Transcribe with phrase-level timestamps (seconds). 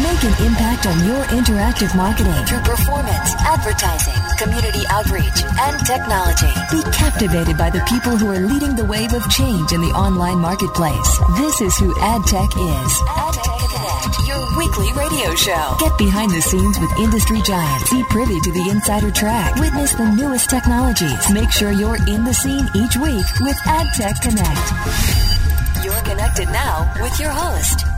[0.00, 6.48] Make an impact on your interactive marketing through performance, advertising, community outreach, and technology.
[6.72, 10.38] Be captivated by the people who are leading the wave of change in the online
[10.38, 11.18] marketplace.
[11.36, 12.92] This is who AdTech is.
[13.04, 15.76] AdTech Connect, your weekly radio show.
[15.78, 17.90] Get behind the scenes with industry giants.
[17.90, 19.56] Be privy to the insider track.
[19.56, 21.30] Witness the newest technologies.
[21.34, 25.84] Make sure you're in the scene each week with AdTech Connect.
[25.84, 27.91] You're connected now with your host.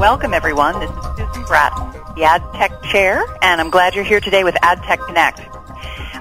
[0.00, 0.80] Welcome, everyone.
[0.80, 4.56] This is Susan Bratton, the Ad Tech Chair, and I'm glad you're here today with
[4.62, 5.40] Ad Tech Connect.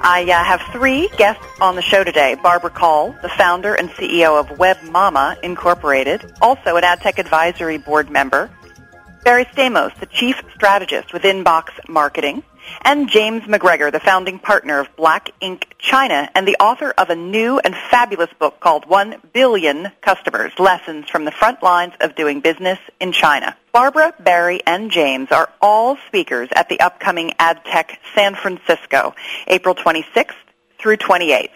[0.04, 2.36] I uh, have three guests on the show today.
[2.44, 8.10] Barbara Coll, the founder and CEO of WebMama Incorporated, also an Ad Tech Advisory Board
[8.10, 8.52] member.
[9.23, 12.44] Barry Stamos, the Chief Strategist with Inbox Marketing
[12.82, 17.16] and James McGregor, the founding partner of Black Ink China and the author of a
[17.16, 22.42] new and fabulous book called 1 Billion Customers, Lessons from the Front Lines of Doing
[22.42, 23.55] Business in China.
[23.72, 29.16] Barbara, Barry, and James are all speakers at the upcoming AdTech San Francisco,
[29.47, 30.34] April 26th
[30.80, 31.50] through 28th.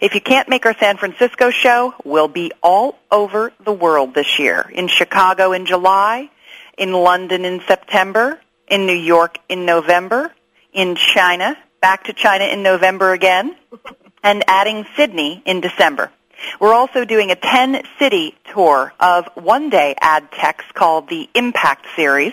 [0.00, 4.38] If you can't make our San Francisco show, we'll be all over the world this
[4.38, 4.70] year.
[4.72, 6.30] In Chicago in July,
[6.78, 10.32] in London in September, in New York in November,
[10.72, 13.56] in China, back to China in November again,
[14.22, 16.10] and adding Sydney in December.
[16.58, 22.32] We're also doing a 10-city tour of one-day ad techs called the Impact Series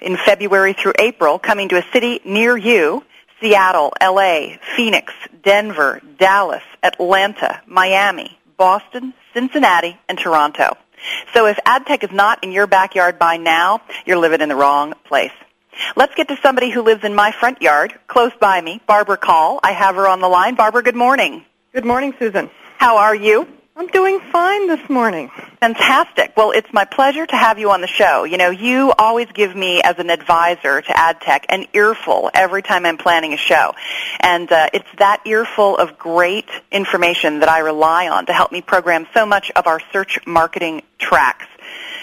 [0.00, 3.04] in February through April, coming to a city near you,
[3.40, 10.76] Seattle, LA, Phoenix, Denver, Dallas, Atlanta, Miami, Boston, Cincinnati, and Toronto.
[11.34, 14.56] So if ad tech is not in your backyard by now, you're living in the
[14.56, 15.32] wrong place.
[15.96, 19.60] Let's get to somebody who lives in my front yard, close by me, Barbara Coll.
[19.62, 20.54] I have her on the line.
[20.54, 21.44] Barbara, good morning.
[21.72, 22.50] Good morning, Susan.
[22.78, 23.46] How are you?
[23.78, 25.30] I'm doing fine this morning.
[25.60, 26.34] Fantastic.
[26.34, 28.24] Well, it's my pleasure to have you on the show.
[28.24, 32.86] You know, you always give me, as an advisor to AdTech, an earful every time
[32.86, 33.74] I'm planning a show.
[34.20, 38.62] And uh, it's that earful of great information that I rely on to help me
[38.62, 41.44] program so much of our search marketing tracks.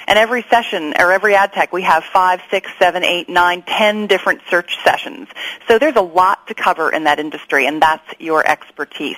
[0.07, 4.07] And every session or every ad tech, we have five, six, seven, eight, nine, ten
[4.07, 5.29] different search sessions.
[5.67, 9.17] So there's a lot to cover in that industry, and that's your expertise.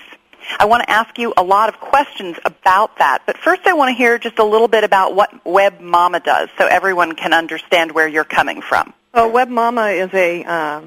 [0.59, 3.89] I want to ask you a lot of questions about that, but first I want
[3.89, 7.91] to hear just a little bit about what Web Mama does so everyone can understand
[7.91, 8.93] where you're coming from.
[9.13, 10.81] Well, Web Mama is a uh,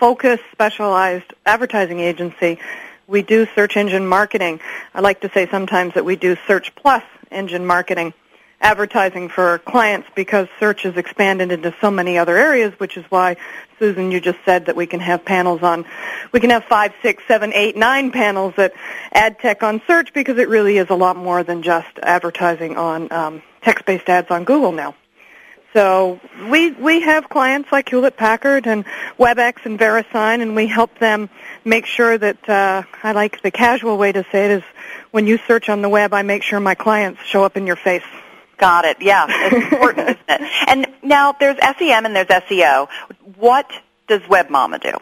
[0.00, 2.58] focused, specialized advertising agency.
[3.06, 4.60] We do search engine marketing.
[4.92, 8.12] I like to say sometimes that we do search plus engine marketing
[8.60, 13.36] advertising for clients because search has expanded into so many other areas, which is why,
[13.78, 15.84] Susan, you just said that we can have panels on,
[16.32, 18.72] we can have five, six, seven, eight, nine panels at
[19.12, 23.12] ad tech on search because it really is a lot more than just advertising on
[23.12, 24.94] um, text-based ads on Google now.
[25.72, 28.86] So we we have clients like Hewlett Packard and
[29.18, 31.28] WebEx and VeriSign, and we help them
[31.66, 34.62] make sure that uh, I like the casual way to say it is
[35.10, 37.76] when you search on the web, I make sure my clients show up in your
[37.76, 38.04] face.
[38.58, 38.98] Got it.
[39.00, 40.68] Yeah, it's important, isn't it?
[40.68, 42.88] And now there's SEM and there's SEO.
[43.36, 43.70] What
[44.06, 44.92] does WebMama do?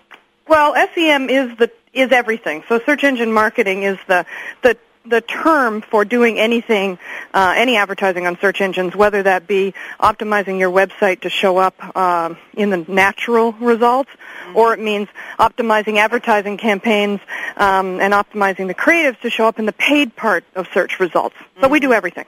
[0.48, 2.64] Well, SEM is the is everything.
[2.68, 4.26] So search engine marketing is the
[4.62, 4.76] the
[5.06, 6.98] the term for doing anything,
[7.34, 11.96] uh, any advertising on search engines, whether that be optimizing your website to show up
[11.96, 14.56] um, in the natural results, mm-hmm.
[14.56, 17.20] or it means optimizing advertising campaigns
[17.56, 21.36] um, and optimizing the creatives to show up in the paid part of search results.
[21.36, 21.60] Mm-hmm.
[21.60, 22.24] So we do everything.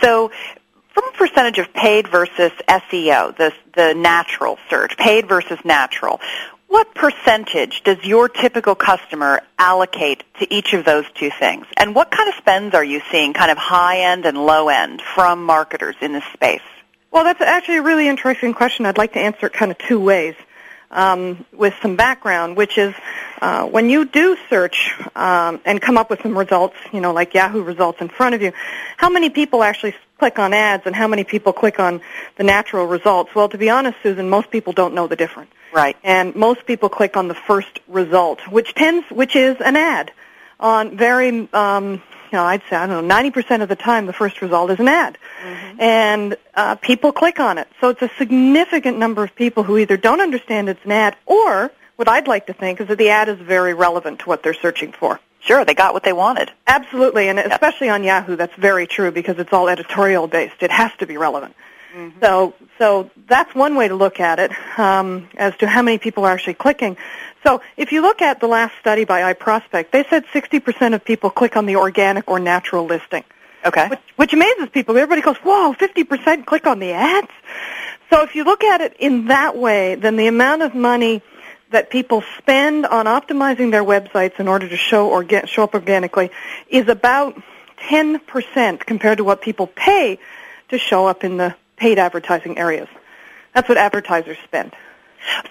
[0.00, 0.30] So
[0.94, 6.20] from a percentage of paid versus SEO, the, the natural search, paid versus natural,
[6.68, 11.66] what percentage does your typical customer allocate to each of those two things?
[11.76, 15.00] And what kind of spends are you seeing, kind of high end and low end,
[15.00, 16.60] from marketers in this space?
[17.10, 18.84] Well, that's actually a really interesting question.
[18.84, 20.34] I'd like to answer it kind of two ways
[20.90, 22.94] um, with some background, which is
[23.40, 27.34] uh, when you do search um, and come up with some results, you know, like
[27.34, 28.52] Yahoo results in front of you,
[28.96, 32.00] how many people actually click on ads and how many people click on
[32.36, 33.34] the natural results?
[33.34, 35.50] Well, to be honest, Susan, most people don't know the difference.
[35.72, 35.96] Right.
[36.02, 40.12] And most people click on the first result, which tends, which is an ad
[40.60, 42.02] on very um,
[42.32, 44.78] you know, I'd say, I don't know, 90% of the time the first result is
[44.78, 45.16] an ad.
[45.42, 45.80] Mm-hmm.
[45.80, 47.68] And uh, people click on it.
[47.80, 51.70] So it's a significant number of people who either don't understand it's an ad or
[51.98, 54.54] what I'd like to think is that the ad is very relevant to what they're
[54.54, 55.18] searching for.
[55.40, 56.52] Sure, they got what they wanted.
[56.68, 60.54] Absolutely, and especially on Yahoo, that's very true because it's all editorial based.
[60.60, 61.56] It has to be relevant.
[61.92, 62.20] Mm-hmm.
[62.20, 66.24] So, so that's one way to look at it um, as to how many people
[66.24, 66.96] are actually clicking.
[67.44, 71.30] So if you look at the last study by iProspect, they said 60% of people
[71.30, 73.24] click on the organic or natural listing.
[73.64, 73.88] Okay.
[73.88, 74.96] Which, which amazes people.
[74.96, 77.30] Everybody goes, whoa, 50% click on the ads?
[78.10, 81.22] So if you look at it in that way, then the amount of money
[81.70, 85.74] that people spend on optimizing their websites in order to show or get, show up
[85.74, 86.30] organically
[86.68, 87.40] is about
[87.88, 90.18] 10% compared to what people pay
[90.70, 92.88] to show up in the paid advertising areas.
[93.54, 94.74] That's what advertisers spend.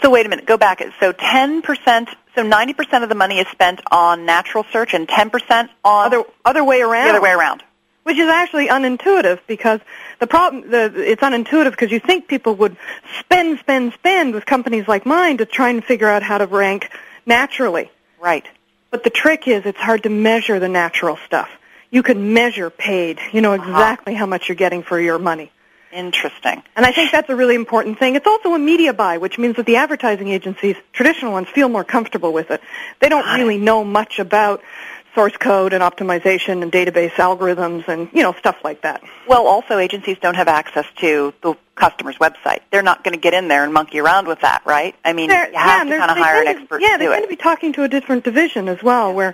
[0.02, 0.81] So wait a minute, go back.
[1.00, 6.06] So 10%, so 90% of the money is spent on natural search and 10% on
[6.08, 7.08] other other way around.
[7.08, 7.63] the other way around.
[8.07, 9.81] Which is actually unintuitive because
[10.19, 12.77] the problem the, it's unintuitive because you think people would
[13.19, 16.89] spend spend spend with companies like mine to try and figure out how to rank
[17.25, 17.92] naturally.
[18.18, 18.45] Right.
[18.92, 21.50] But the trick is it's hard to measure the natural stuff.
[21.92, 23.19] You can measure paid.
[23.33, 23.71] You know uh-huh.
[23.71, 25.51] exactly how much you're getting for your money.
[25.92, 26.63] Interesting.
[26.77, 28.15] And I think that's a really important thing.
[28.15, 31.83] It's also a media buy, which means that the advertising agencies, traditional ones, feel more
[31.83, 32.62] comfortable with it.
[33.00, 34.62] They don't really know much about
[35.18, 39.02] source code and optimization and database algorithms and, you know, stuff like that.
[39.28, 42.60] Well, also agencies don't have access to the customer's website.
[42.72, 44.94] They're not going to get in there and monkey around with that, right?
[45.04, 47.06] I mean, They're- you have and to kind of hire an expert Yeah, to they
[47.06, 47.28] do tend it.
[47.28, 49.34] to be talking to a different division as well, where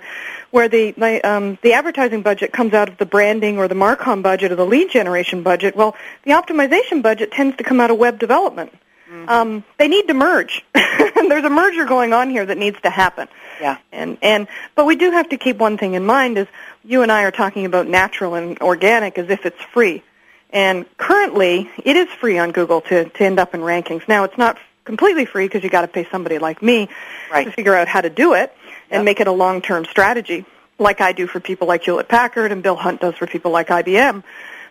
[0.52, 4.22] where the the, um, the advertising budget comes out of the branding or the Marcom
[4.22, 5.76] budget or the lead generation budget.
[5.76, 8.72] Well, the optimization budget tends to come out of web development.
[9.10, 9.28] Mm-hmm.
[9.28, 10.64] Um, they need to merge.
[11.28, 13.28] There's a merger going on here that needs to happen.
[13.60, 13.78] Yeah.
[13.92, 16.46] And and but we do have to keep one thing in mind is
[16.84, 20.02] you and I are talking about natural and organic as if it's free.
[20.50, 24.06] And currently it is free on Google to to end up in rankings.
[24.08, 26.88] Now it's not completely free because you got to pay somebody like me
[27.30, 27.44] Right.
[27.46, 28.52] to figure out how to do it
[28.90, 29.04] and Yep.
[29.04, 30.44] make it a long-term strategy
[30.78, 33.68] like I do for people like Hewlett Packard and Bill Hunt does for people like
[33.70, 34.22] IBM.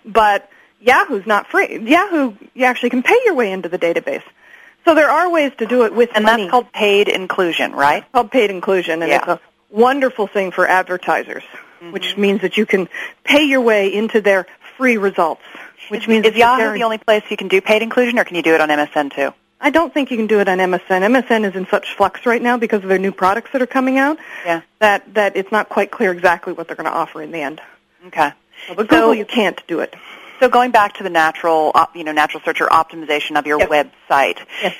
[0.06, 0.50] But
[0.81, 1.80] Yahoo's not free.
[1.80, 4.24] Yahoo you actually can pay your way into the database.
[4.85, 8.03] So there are ways to do it with And money that's called paid inclusion, right?
[8.12, 9.18] called paid inclusion, and Yeah.
[9.19, 9.39] it's a
[9.69, 11.91] wonderful thing for advertisers, Mm-hmm.
[11.91, 12.88] which means that you can
[13.24, 14.45] pay your way into their
[14.77, 15.41] free results.
[15.89, 18.24] Which means is that you're Yahoo the only place you can do paid inclusion, or
[18.24, 19.33] can you do it on MSN too?
[19.59, 21.03] I don't think you can do it on MSN.
[21.03, 23.97] MSN is in such flux right now because of their new products that are coming
[23.97, 24.62] out Yeah.
[24.80, 27.62] that that it's not quite clear exactly what they're going to offer in the end.
[28.07, 28.31] Okay.
[28.69, 29.94] But So- Google, you can't do it.
[30.44, 34.45] So going back to the natural, you know, natural search or optimization of your website,
[34.62, 34.75] Yes.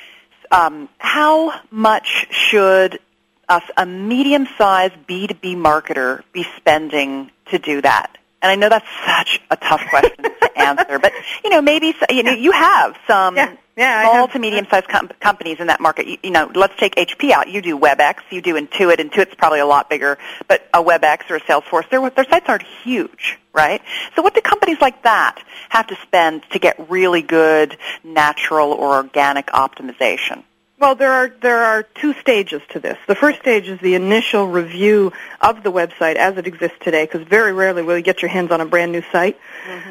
[0.50, 3.00] um, how much should
[3.48, 8.18] a, a medium-sized B2B marketer be spending to do that?
[8.44, 12.22] And I know that's such a tough question to answer, but you know, maybe you
[12.22, 13.56] know you have some Yeah.
[13.76, 16.06] Yeah, small have- to medium-sized com- companies in that market.
[16.06, 17.48] You, you know, let's take HP out.
[17.48, 18.98] You do WebEx, you do Intuit.
[18.98, 22.66] Intuit's probably a lot bigger, but a WebEx or a Salesforce, their their sites aren't
[22.84, 23.80] huge, right?
[24.14, 28.94] So, what do companies like that have to spend to get really good natural or
[28.96, 30.44] organic optimization?
[30.76, 32.98] Well, there are there are two stages to this.
[33.06, 37.26] The first stage is the initial review of the website as it exists today, because
[37.26, 39.38] very rarely will you get your hands on a brand new site.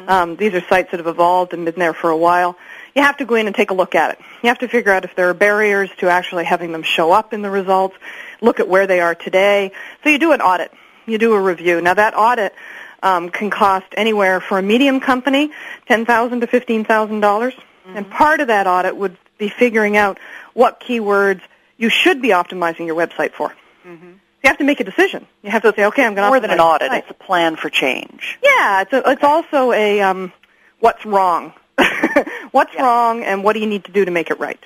[0.06, 2.56] Um, these are sites that have evolved and been there for a while.
[2.94, 4.18] You have to go in and take a look at it.
[4.42, 7.32] You have to figure out if there are barriers to actually having them show up
[7.32, 7.96] in the results.
[8.40, 9.72] Look at where they are today.
[10.04, 10.70] So you do an audit.
[11.06, 11.80] You do a review.
[11.80, 12.54] Now that audit
[13.02, 15.50] um, can cost anywhere for a medium company,
[15.88, 17.54] ten thousand to fifteen thousand dollars.
[17.86, 20.18] And part of that audit would be figuring out
[20.52, 21.40] what keywords
[21.76, 23.52] you should be optimizing your website for.
[23.84, 25.26] You have to make a decision.
[25.42, 27.56] You have to say, okay, I'm going to More than an audit, it's a plan
[27.56, 28.38] for change.
[28.42, 30.32] yeah, it's a, it's also a um,
[30.80, 31.52] what's wrong.
[32.50, 32.82] what's Yeah.
[32.82, 34.60] wrong, and what do you need to do to make it right?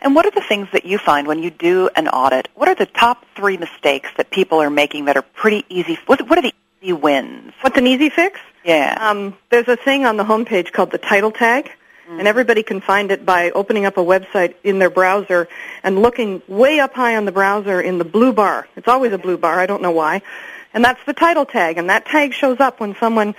[0.00, 2.48] And what are the things that you find when you do an audit?
[2.54, 5.98] What are the top three mistakes that people are making that are pretty easy?
[6.06, 7.52] What, what are the easy wins?
[7.60, 8.38] What's an easy fix?
[8.64, 8.96] Yeah.
[9.00, 11.70] Um, there's a thing on the homepage called the title tag,
[12.08, 15.48] and everybody can find it by opening up a website in their browser
[15.82, 18.68] and looking way up high on the browser in the blue bar.
[18.76, 19.58] It's always a blue bar.
[19.58, 20.22] I don't know why.
[20.72, 23.34] And that's the title tag, and that tag shows up when someone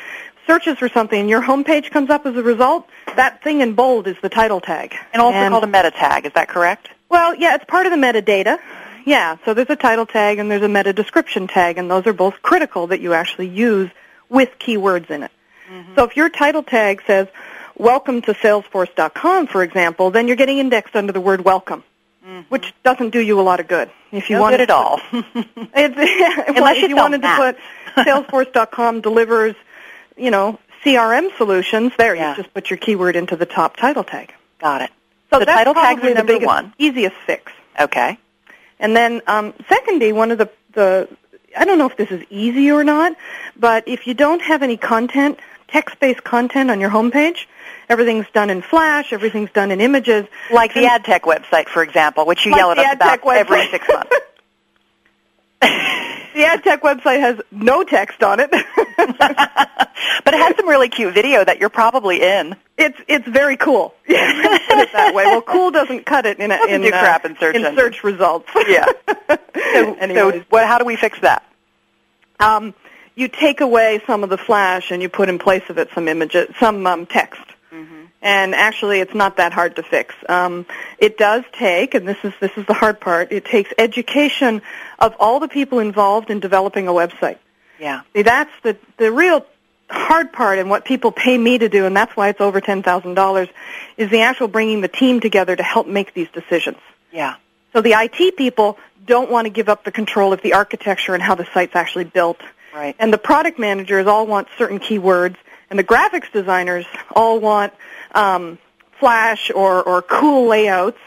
[0.48, 2.88] searches for something and your homepage comes up as a result.
[3.16, 4.96] That thing in bold is the title tag.
[5.14, 6.90] and also called a meta tag, is that correct?
[7.10, 8.60] Well, yeah, it's part of the metadata.
[9.06, 12.14] Yeah, so there's a title tag and there's a meta description tag, and those are
[12.14, 13.90] both critical that you actually use
[14.30, 15.32] with keywords in it.
[15.70, 15.96] Mm-hmm.
[15.96, 17.28] So if your title tag says
[17.78, 21.84] welcome to salesforce.com, for example, then you're getting indexed under the word welcome,
[22.50, 23.90] which doesn't do you a lot of good.
[24.12, 25.00] If you No wanted good at all.
[25.12, 27.58] It's, Unless if you you wanted to put
[28.06, 29.56] salesforce.com delivers,
[30.18, 32.32] you know, CRM solutions, there Yeah.
[32.32, 34.34] you just put your keyword into the top title tag.
[34.60, 34.92] Got it.
[35.32, 36.74] So the title tags are the number biggest, one.
[36.78, 37.52] easiest fix.
[37.80, 38.18] Okay.
[38.80, 41.10] And then, um, secondly, one of the, the,
[41.58, 43.16] I don't know if this is easy or not,
[43.58, 47.46] but if you don't have any content, text-based content on your homepage,
[47.90, 50.26] everything's done in Flash, everything's done in images.
[50.52, 53.36] Like the then- AdTech website, for example, which you Like yell at us about AdTech
[53.38, 54.16] every six months.
[56.36, 58.52] The AdTech website has no text on it.
[60.26, 62.56] But it has some really cute video that you're probably in.
[62.78, 63.94] It's it's very cool.
[64.08, 64.34] Yeah,
[64.68, 65.24] put it that way.
[65.26, 67.78] Well, cool doesn't cut it in a, in do uh, crap in search engines.
[67.78, 68.50] search results.
[68.68, 68.86] Yeah.
[69.30, 70.42] So, Anyways.
[70.42, 71.44] so what, how do we fix that?
[72.40, 72.74] um,
[73.16, 76.08] you take away some of the flash and you put in place of it some
[76.08, 77.42] images, some um, text.
[78.26, 80.16] And actually, it's not that hard to fix.
[80.28, 80.66] Um,
[80.98, 83.32] it does take, and this is this is the hard part.
[83.32, 84.64] It takes education
[84.98, 87.38] of all the people involved in developing a website.
[87.80, 88.02] Yeah.
[88.16, 89.46] See, that's the the real
[89.92, 92.82] hard part, and what people pay me to do, and that's why it's over ten
[92.82, 93.48] thousand dollars,
[93.96, 96.80] is the actual bringing the team together to help make these decisions.
[97.14, 97.36] Yeah.
[97.74, 101.22] So the IT people don't want to give up the control of the architecture and
[101.22, 102.42] how the site's actually built.
[102.74, 102.96] Right.
[102.98, 105.36] And the product managers all want certain keywords,
[105.70, 107.72] and the graphics designers all want
[108.14, 108.58] um,
[109.00, 111.00] flash or, or cool layouts.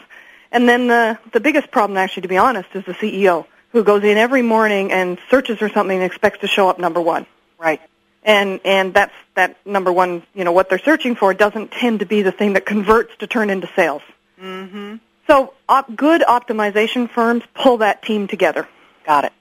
[0.51, 4.03] And then the, the biggest problem, actually, to be honest, is the CEO who goes
[4.03, 7.25] in every morning and searches for something and expects to show up number one.
[7.57, 7.81] Right.
[8.23, 10.23] And and that's that number one.
[10.33, 13.27] You know what they're searching for doesn't tend to be the thing that converts to
[13.27, 14.01] turn into sales.
[14.41, 14.95] Mm-hmm.
[15.27, 18.67] So op- good optimization firms pull that team together.
[19.05, 19.33] Got it.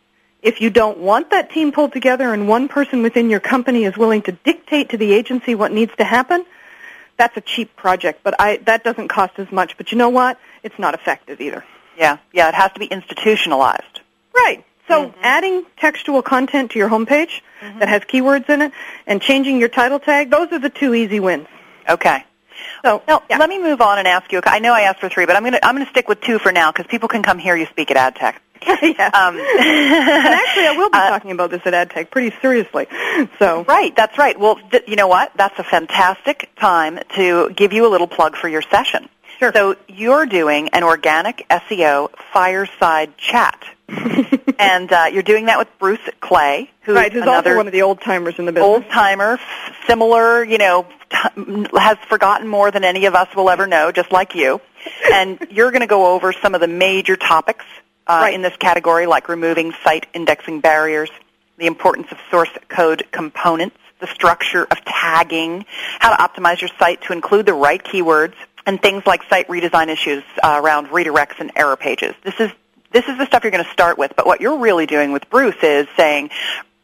[0.43, 3.97] If you don't want that team pulled together and one person within your company is
[3.97, 6.45] willing to dictate to the agency what needs to happen,
[7.19, 8.21] that's a cheap project.
[8.23, 9.77] But I, that doesn't cost as much.
[9.77, 10.39] But you know what?
[10.63, 11.65] It's not effective either.
[11.97, 12.19] Yeah.
[12.33, 12.49] Yeah.
[12.49, 14.01] It has to be institutionalized.
[14.35, 14.65] Right.
[14.89, 15.21] So mm-hmm.
[15.23, 17.81] adding textual content to your homepage mm-hmm.
[17.81, 18.73] that has keywords in it
[19.07, 21.47] and changing your title tag, those are the two easy wins.
[21.89, 22.25] Okay.
[22.85, 23.39] So Now, yeah.
[23.39, 24.41] let me move on and ask you.
[24.45, 26.21] I know I asked for three, but I'm going to I'm going to stick with
[26.21, 28.37] two for now because people can come hear you speak at AdTech.
[28.67, 29.11] yeah.
[29.13, 32.87] Um, and actually, I will be uh, talking about this at AdTech pretty seriously.
[33.39, 34.39] So Right, that's right.
[34.39, 35.33] Well, th- you know what?
[35.37, 39.09] That's a fantastic time to give you a little plug for your session.
[39.39, 39.53] Sure.
[39.53, 43.63] So you're doing an organic SEO fireside chat,
[44.59, 47.73] and uh, you're doing that with Bruce Clay, who's right, who's another also one of
[47.73, 48.67] the old timers in the business.
[48.67, 49.39] old timer,
[49.87, 54.11] similar, you know, t- has forgotten more than any of us will ever know, just
[54.11, 54.61] like you.
[55.13, 57.65] And you're going to go over some of the major topics
[58.09, 58.35] uh, Right.
[58.35, 61.11] in this category, like removing site indexing barriers,
[61.59, 65.65] the importance of source code components, the structure of tagging,
[65.99, 68.35] how to optimize your site to include the right keywords,
[68.67, 72.15] and things like site redesign issues uh, around redirects and error pages.
[72.23, 72.51] This is
[72.91, 75.29] this is the stuff you're going to start with, but what you're really doing with
[75.29, 76.31] Bruce is saying,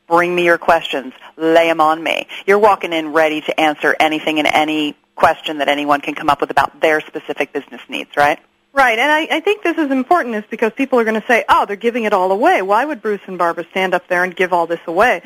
[0.06, 2.26] bring me your questions, lay them on me.
[2.46, 6.42] You're walking in ready to answer anything and any question that anyone can come up
[6.42, 8.38] with about their specific business needs, right?
[8.74, 11.44] Right, and I, I think this is important is because people are going to say,
[11.48, 12.60] oh, they're giving it all away.
[12.60, 15.22] Why would Bruce and Barbara stand up there and give all this away?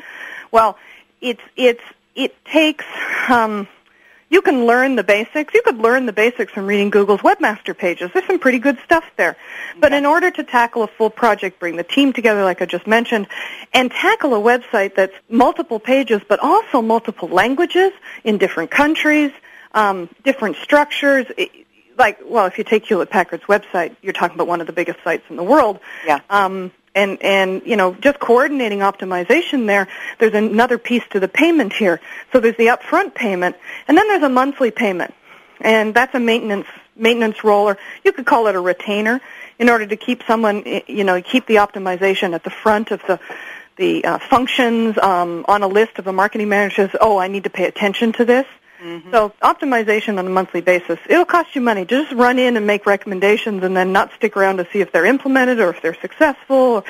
[0.51, 0.77] Well,
[1.19, 1.81] it's, it's,
[2.13, 2.85] it takes,
[3.27, 3.67] um,
[4.29, 5.51] you can learn the basics.
[5.55, 8.11] You could learn the basics from reading Google's webmaster pages.
[8.13, 9.35] There's some pretty good stuff there.
[9.79, 12.85] But in order to tackle a full project, bring the team together like I just
[12.85, 13.25] mentioned,
[13.73, 19.31] and tackle a website that's multiple pages but also multiple languages in different countries,
[19.73, 21.49] um, different structures, it,
[21.99, 24.99] like, well, if you take Hewlett Packard's website, you're talking about one of the biggest
[25.03, 25.79] sites in the world.
[26.05, 26.21] Yeah.
[26.29, 29.87] Um, and and you know, just coordinating optimization there.
[30.17, 32.01] There's another piece to the payment here.
[32.31, 35.13] So there's the upfront payment, and then there's a monthly payment,
[35.61, 36.65] and that's a maintenance
[36.95, 39.21] maintenance role, or you could call it a retainer,
[39.59, 43.19] in order to keep someone, you know, keep the optimization at the front of the
[43.77, 47.45] the uh, functions um, on a list of a marketing manager says, oh, I need
[47.45, 48.45] to pay attention to this.
[48.81, 49.11] Mm-hmm.
[49.11, 51.85] So optimization on a monthly basis, it'll cost you money.
[51.85, 54.91] To just run in and make recommendations and then not stick around to see if
[54.91, 56.83] they're implemented or if they're successful or,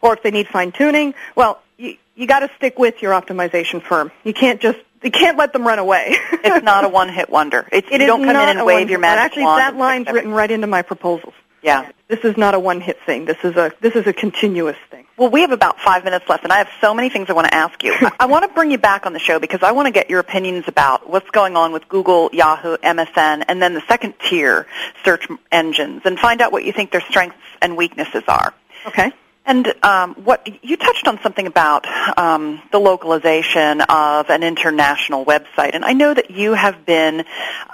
[0.00, 1.14] or if they need fine tuning.
[1.34, 4.12] Well, you, you got to stick with your optimization firm.
[4.22, 6.16] You can't just, you can't let them run away.
[6.32, 7.68] It's not a one-hit wonder.
[7.72, 9.76] It's, It you don't come not in a and wave your magic Actually, wand that
[9.76, 11.34] line's written right into my proposals.
[11.64, 11.90] Yeah.
[12.08, 13.24] This is not a one-hit thing.
[13.24, 15.06] This is a, this is a continuous thing.
[15.16, 17.46] Well, we have about five minutes left, and I have so many things I want
[17.46, 17.94] to ask you.
[18.00, 20.10] I, I want to bring you back on the show because I want to get
[20.10, 24.66] your opinions about what's going on with Google, Yahoo, MSN, and then the second tier
[25.04, 28.52] search engines, and find out what you think their strengths and weaknesses are.
[28.86, 29.10] Okay.
[29.46, 31.86] And um, what you touched on something about
[32.18, 37.24] um, the localization of an international website, and I know that you have been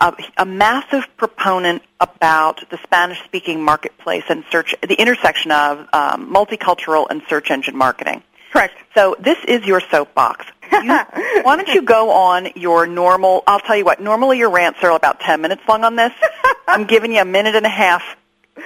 [0.01, 7.07] a, a massive proponent about the Spanish-speaking marketplace and search, the intersection of um, multicultural
[7.09, 8.25] and search engine marketing.
[8.51, 8.75] Correct.
[8.95, 10.47] So this is your soapbox.
[10.73, 10.89] You,
[11.43, 13.45] why don't you go on your normal?
[13.47, 14.01] I'll tell you what.
[14.01, 16.13] Normally your rants are about ten minutes long on this.
[16.69, 18.03] I'm giving you a minute and a half,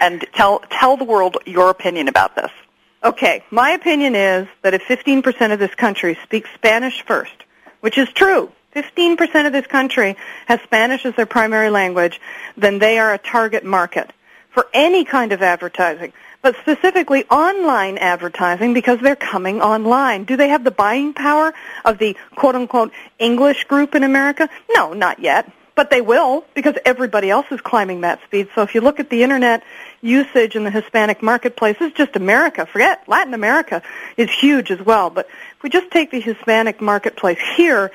[0.01, 2.51] and tell tell the world your opinion about this.
[3.05, 7.45] Okay, my opinion is that if 15% of this country speaks Spanish first,
[7.81, 12.19] which is true, 15% of this country has Spanish as their primary language,
[12.57, 14.11] then they are a target market
[14.51, 16.13] for any kind of advertising.
[16.45, 20.25] but specifically online advertising because they're coming online.
[20.25, 21.55] Do they have the buying power
[21.87, 24.51] of the quote unquote English group in America?
[24.71, 25.51] No, not yet.
[25.75, 28.49] But they will because everybody else is climbing that speed.
[28.55, 29.63] So if you look at the internet
[30.05, 32.67] usage in the Hispanic marketplace, is just America.
[32.67, 33.83] Forget Latin America
[34.17, 35.11] is huge as well.
[35.11, 37.91] But if we just take the Hispanic marketplace here,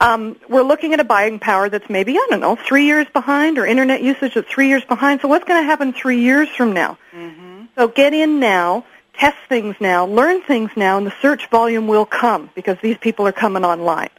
[0.00, 3.58] um, we're looking at a buying power that's maybe, I don't know, three years behind
[3.58, 5.20] or internet usage that's three years behind.
[5.20, 6.98] So what's going to happen three years from now?
[7.12, 7.64] Mm-hmm.
[7.76, 12.06] So get in now, test things now, learn things now, and the search volume will
[12.06, 14.10] come because these people are coming online.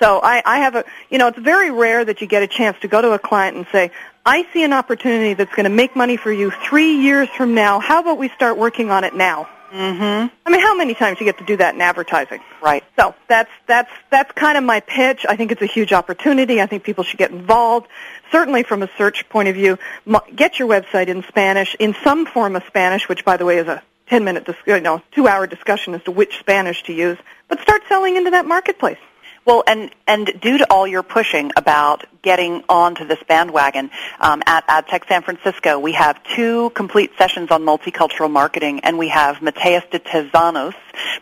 [0.00, 2.76] So I, I have a, you know, it's very rare that you get a chance
[2.80, 3.92] to go to a client and say,
[4.26, 7.78] I see an opportunity that's going to make money for you three years from now.
[7.78, 9.48] How about we start working on it now?
[9.70, 10.34] Mm-hmm.
[10.46, 12.40] I mean, how many times do you get to do that in advertising?
[12.62, 12.84] Right.
[12.96, 15.26] So that's that's that's kind of my pitch.
[15.28, 16.62] I think it's a huge opportunity.
[16.62, 17.88] I think people should get involved.
[18.30, 19.78] Certainly, from a search point of view,
[20.34, 23.66] get your website in Spanish, in some form of Spanish, which, by the way, is
[23.66, 27.18] a ten-minute, dis- you know, two-hour discussion as to which Spanish to use.
[27.48, 28.98] But start selling into that marketplace.
[29.46, 34.66] Well, and and due to all your pushing about getting onto this bandwagon um, at
[34.66, 39.84] AdTech San Francisco, we have two complete sessions on multicultural marketing, and we have Mateus
[39.90, 40.74] de Tezanos,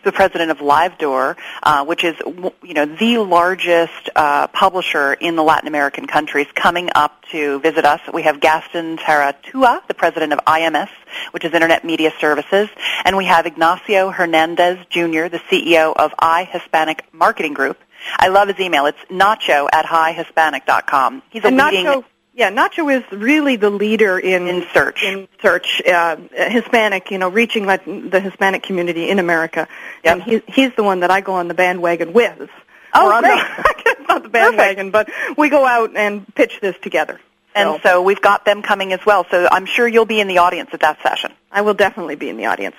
[0.05, 2.15] the president of LiveDoor, uh, which is
[2.61, 7.83] you know the largest uh, publisher in the Latin American countries, coming up to visit
[7.83, 7.99] us.
[8.13, 10.89] We have Gaston Taratuta, the president of IMS,
[11.31, 12.69] which is Internet Media Services,
[13.03, 17.77] and we have Ignacio Hernandez Jr., the CEO of iHispanic Marketing Group.
[18.17, 18.85] I love his email.
[18.85, 21.23] It's nacho at ihispanic.com.
[21.29, 21.85] He's a and leading...
[21.85, 22.05] Nacho,
[22.35, 25.03] yeah, Nacho is really the leader in, in search.
[25.03, 29.67] In search, uh, Hispanic, you know, reaching the Hispanic community in America.
[30.03, 30.13] Yep.
[30.13, 32.49] And he's, he's the one that I go on the bandwagon with.
[32.93, 33.39] Oh, or great.
[33.39, 37.19] The, not the bandwagon, but we go out and pitch this together.
[37.55, 39.27] And so we've got them coming as well.
[39.29, 41.33] So I'm sure you'll be in the audience at that session.
[41.51, 42.75] I will definitely be in the audience.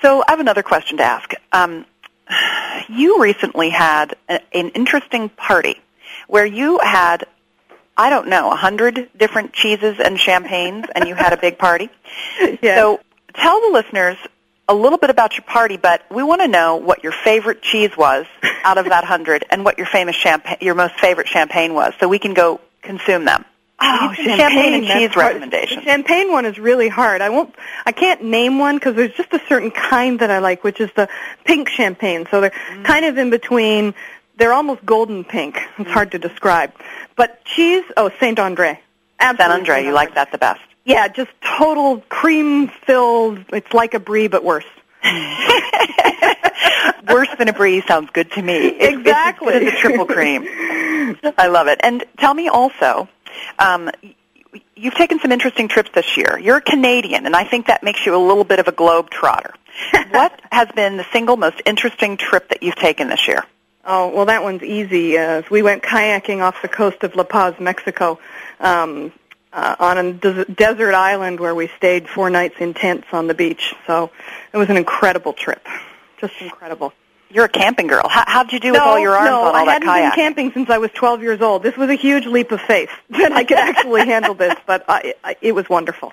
[0.00, 1.32] So I have another question to ask.
[1.52, 1.84] Um,
[2.88, 5.80] you recently had a, an interesting party
[6.26, 7.26] where you had,
[7.96, 11.90] I don't know, a hundred different cheeses and champagnes, and you had a big party.
[12.62, 13.00] So
[13.34, 14.16] tell the listeners
[14.68, 17.96] a little bit about your party, but we want to know what your favorite cheese
[17.96, 18.26] was
[18.64, 22.08] out of that hundred, and what your famous champagne, your most favorite champagne was, so
[22.08, 23.44] we can go consume them.
[23.80, 25.84] Oh, champagne, champagne and cheese recommendations.
[25.84, 27.20] The champagne one is really hard.
[27.20, 27.54] I won't.
[27.86, 30.90] I can't name one because there's just a certain kind that I like, which is
[30.96, 31.08] the
[31.44, 32.26] pink champagne.
[32.30, 32.84] So they're Mm.
[32.84, 33.94] kind of in between.
[34.36, 35.60] They're almost golden pink.
[35.78, 36.72] It's hard to describe.
[37.16, 37.84] But cheese.
[37.96, 38.80] Oh, Saint Andre.
[39.20, 39.54] Absolutely.
[39.58, 40.60] Andre, you like that the best.
[40.84, 43.40] Yeah, just total cream filled.
[43.52, 44.64] It's like a brie, but worse.
[47.08, 48.54] Worse than a brie sounds good to me.
[48.68, 49.54] It's- Exactly.
[49.54, 50.46] It's, as a triple cream.
[51.38, 51.80] I love it.
[51.82, 53.08] And tell me also,
[53.58, 53.90] um,
[54.74, 56.38] you've taken some interesting trips this year.
[56.38, 59.10] You're a Canadian, and I think that makes you a little bit of a globe
[59.10, 59.54] trotter.
[60.10, 63.44] what has been the single most interesting trip that you've taken this year?
[63.84, 65.16] Oh, well, that one's easy.
[65.16, 68.18] Uh, we went kayaking off the coast of La Paz, Mexico,
[68.60, 69.12] um,
[69.52, 73.34] uh, on a des- desert island where we stayed four nights in tents on the
[73.34, 73.74] beach.
[73.86, 74.10] So
[74.52, 75.66] it was an incredible trip,
[76.20, 76.92] just incredible.
[77.30, 78.08] You're a camping girl.
[78.08, 80.12] How, how'd you do with all your arms no, on all I that hadn't been
[80.12, 81.62] camping since I was 12 years old.
[81.62, 85.14] This was a huge leap of faith that I could actually handle this, but I,
[85.22, 86.12] I, it was wonderful.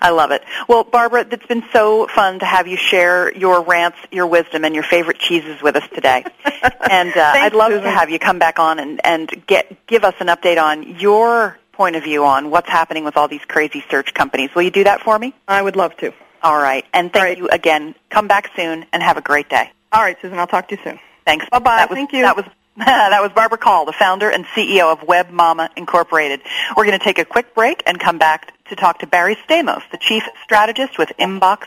[0.00, 0.42] I love it.
[0.68, 4.74] Well, Barbara, it's been so fun to have you share your rants, your wisdom, and
[4.74, 6.24] your favorite cheeses with us today.
[6.90, 7.84] and uh, I'd love Susan.
[7.84, 11.58] to have you come back on and, and get give us an update on your
[11.72, 14.54] point of view on what's happening with all these crazy search companies.
[14.54, 15.34] Will you do that for me?
[15.48, 16.12] I would love to.
[16.42, 16.84] All right.
[16.92, 17.38] And thank right.
[17.38, 17.94] you again.
[18.10, 19.70] Come back soon and have a great day.
[19.94, 20.98] All right, Susan, I'll talk to you soon.
[21.24, 21.48] Thanks.
[21.50, 21.86] Bye-bye.
[21.86, 22.22] Was, Thank you.
[22.22, 22.44] That was
[22.76, 26.40] that was Barbara Coll, the founder and CEO of Web Mama Incorporated.
[26.76, 29.82] We're going to take a quick break and come back to talk to Barry Stamos,
[29.92, 31.66] the chief strategist with Inbox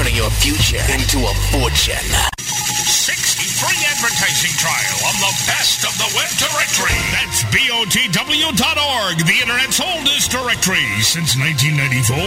[0.01, 2.09] turning your future into a fortune.
[2.41, 6.97] 60 free advertising trial on the best of the web directory.
[7.13, 12.17] That's BOTW.org, the Internet's oldest directory since 1994.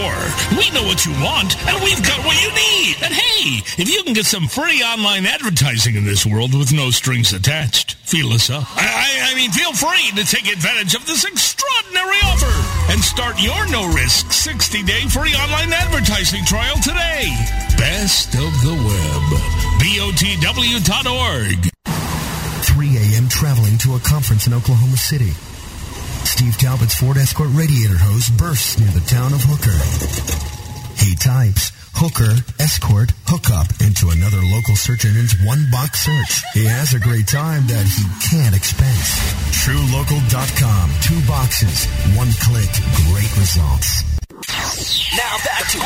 [0.55, 2.95] We know what you want, and we've got what you need.
[3.03, 6.91] And hey, if you can get some free online advertising in this world with no
[6.91, 8.63] strings attached, feel us up.
[8.77, 13.69] I, I mean, feel free to take advantage of this extraordinary offer and start your
[13.71, 17.29] no-risk 60-day free online advertising trial today.
[17.77, 19.23] Best of the web.
[19.81, 21.71] BOTW.org.
[22.63, 23.29] 3 a.m.
[23.29, 25.31] traveling to a conference in Oklahoma City.
[26.25, 30.64] Steve Talbot's Ford Escort radiator hose bursts near the town of Hooker.
[30.97, 36.43] He types Hooker, Escort, Hookup into another local search engine's one-box search.
[36.53, 39.15] He has a great time that he can't expense.
[39.63, 40.85] TrueLocal.com.
[41.01, 41.87] Two boxes,
[42.19, 42.67] one click,
[43.07, 44.03] great results.
[45.15, 45.79] Now back to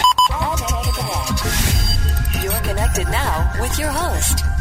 [2.42, 4.59] You're connected now with your host.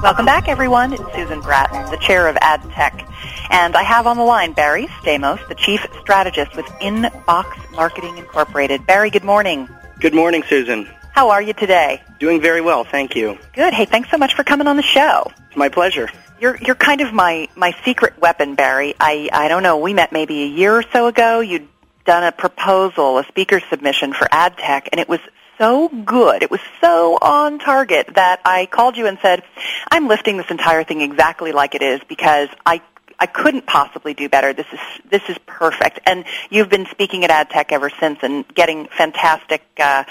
[0.00, 0.92] Welcome back, everyone.
[0.92, 3.04] It's Susan Bratton, the chair of AdTech.
[3.50, 8.86] And I have on the line Barry Stamos, the chief strategist with Inbox Marketing Incorporated.
[8.86, 9.68] Barry, good morning.
[9.98, 10.88] Good morning, Susan.
[11.14, 12.00] How are you today?
[12.20, 13.38] Doing very well, thank you.
[13.54, 13.74] Good.
[13.74, 15.32] Hey, thanks so much for coming on the show.
[15.48, 16.08] It's my pleasure.
[16.40, 18.94] You're you're kind of my my secret weapon, Barry.
[19.00, 19.78] I I don't know.
[19.78, 21.40] We met maybe a year or so ago.
[21.40, 21.66] You'd
[22.04, 25.18] done a proposal, a speaker submission for AdTech, and it was
[25.58, 26.42] so good.
[26.42, 29.42] It was so on target that I called you and said,
[29.90, 32.80] "I'm lifting this entire thing exactly like it is because I
[33.20, 34.52] I couldn't possibly do better.
[34.52, 38.86] This is this is perfect." And you've been speaking at AdTech ever since and getting
[38.86, 39.62] fantastic.
[39.78, 40.04] Uh,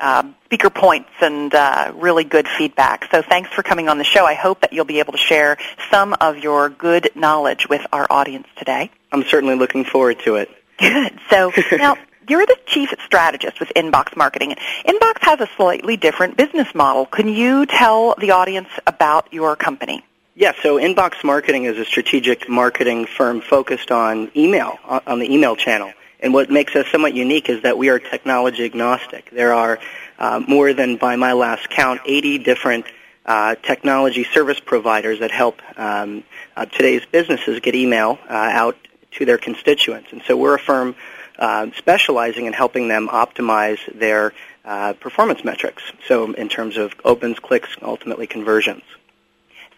[0.00, 3.08] uh, speaker points and uh, really good feedback.
[3.10, 4.24] So thanks for coming on the show.
[4.24, 5.58] I hope that you'll be able to share
[5.90, 8.92] some of your good knowledge with our audience today.
[9.10, 10.50] I'm certainly looking forward to it.
[10.78, 11.18] Good.
[11.30, 11.96] So now
[12.28, 14.54] you're the chief strategist with Inbox Marketing.
[14.86, 17.06] Inbox has a slightly different business model.
[17.06, 20.04] Can you tell the audience about your company?
[20.34, 25.56] Yeah, so Inbox Marketing is a strategic marketing firm focused on email, on the email
[25.56, 25.92] channel.
[26.20, 29.30] And what makes us somewhat unique is that we are technology agnostic.
[29.30, 29.78] There are
[30.18, 32.86] uh, more than, by my last count, 80 different
[33.24, 36.24] uh, technology service providers that help um,
[36.56, 38.76] uh, today's businesses get email uh, out
[39.12, 40.08] to their constituents.
[40.12, 40.96] And so we're a firm
[41.38, 44.32] uh, specializing in helping them optimize their
[44.64, 45.82] uh, performance metrics.
[46.06, 48.82] So in terms of opens, clicks, ultimately conversions.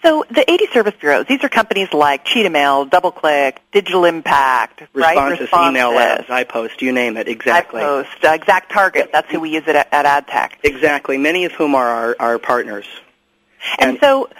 [0.02, 4.88] So the 80 service bureaus, these are companies like Cheetah Mail, DoubleClick, Digital Impact, Responsys,
[4.94, 5.38] right?
[5.38, 7.82] Responsys, email labs, iPost, you name it, exactly.
[7.82, 10.52] iPost, uh, Exact Target, that's who we use it at, at AdTech.
[10.64, 12.86] Exactly, many of whom are our, our partners.
[13.78, 14.30] And, and so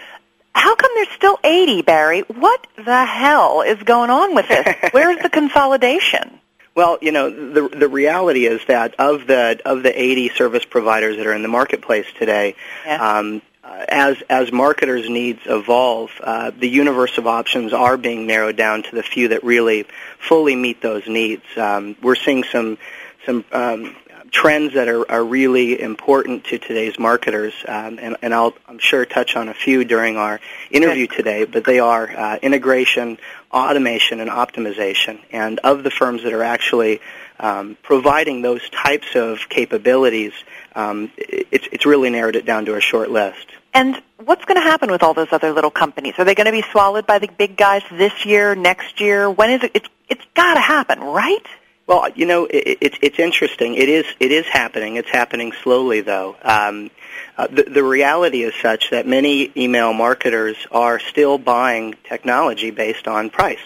[0.53, 2.21] how come there's still 80, Barry?
[2.21, 4.75] What the hell is going on with this?
[4.91, 6.40] Where's the consolidation?
[6.73, 11.17] Well, you know, the the reality is that of the of the 80 service providers
[11.17, 12.55] that are in the marketplace today,
[12.85, 13.17] yeah.
[13.17, 18.55] um, uh, as as marketers' needs evolve, uh, the universe of options are being narrowed
[18.55, 19.85] down to the few that really
[20.17, 21.43] fully meet those needs.
[21.57, 22.77] Um, we're seeing some
[23.25, 23.95] some um,
[24.31, 29.05] trends that are, are really important to today's marketers, um, and, and I'll I'm sure
[29.05, 30.39] touch on a few during our
[30.71, 31.43] interview today.
[31.45, 33.17] But they are uh, integration,
[33.51, 35.19] automation, and optimization.
[35.31, 37.01] And of the firms that are actually
[37.39, 40.33] um, providing those types of capabilities,
[40.75, 43.47] um, it's it's really narrowed it down to a short list.
[43.73, 46.15] And what's going to happen with all those other little companies?
[46.17, 49.29] Are they going to be swallowed by the big guys this year, next year?
[49.29, 49.71] When is it?
[49.73, 51.45] It's it's got to happen, right?
[51.87, 53.75] Well, you know, it, it's it's interesting.
[53.75, 54.95] It is it is happening.
[54.95, 56.35] It's happening slowly, though.
[56.41, 56.91] Um,
[57.37, 63.07] uh, the, the reality is such that many email marketers are still buying technology based
[63.07, 63.59] on price.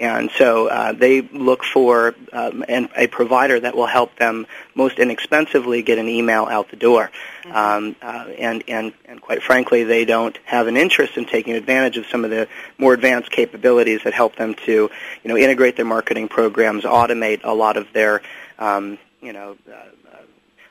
[0.00, 4.98] And so uh, they look for um, an, a provider that will help them most
[4.98, 7.10] inexpensively get an email out the door.
[7.44, 7.56] Mm-hmm.
[7.56, 11.98] Um, uh, and, and, and quite frankly, they don't have an interest in taking advantage
[11.98, 15.84] of some of the more advanced capabilities that help them to, you know, integrate their
[15.84, 18.22] marketing programs, automate a lot of their,
[18.58, 19.84] um, you know, uh,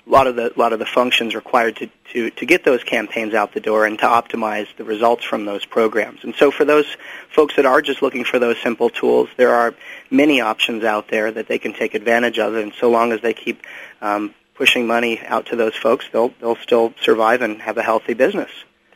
[0.09, 3.33] a lot of the lot of the functions required to, to, to get those campaigns
[3.33, 6.23] out the door and to optimize the results from those programs.
[6.23, 6.85] And so for those
[7.29, 9.75] folks that are just looking for those simple tools, there are
[10.09, 12.55] many options out there that they can take advantage of.
[12.55, 13.63] And so long as they keep
[14.01, 18.15] um, pushing money out to those folks, they'll they'll still survive and have a healthy
[18.15, 18.51] business.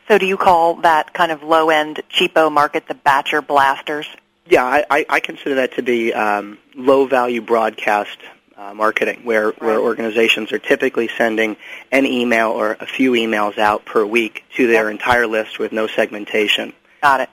[0.08, 4.06] So do you call that kind of low end cheapo market the batcher blasters?
[4.46, 8.18] Yeah, I, I, I consider that to be um, low value broadcast
[8.64, 9.62] uh, marketing, where, right.
[9.62, 11.56] where organizations are typically sending
[11.92, 14.92] an email or a few emails out per week to their yep.
[14.92, 16.72] entire list with no segmentation.
[17.02, 17.30] Got it.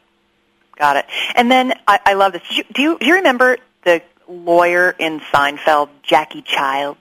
[0.77, 1.05] Got it.
[1.35, 2.41] And then I, I love this.
[2.49, 6.97] Do you, do you, do you remember the lawyer in Seinfeld, Jackie Chiles?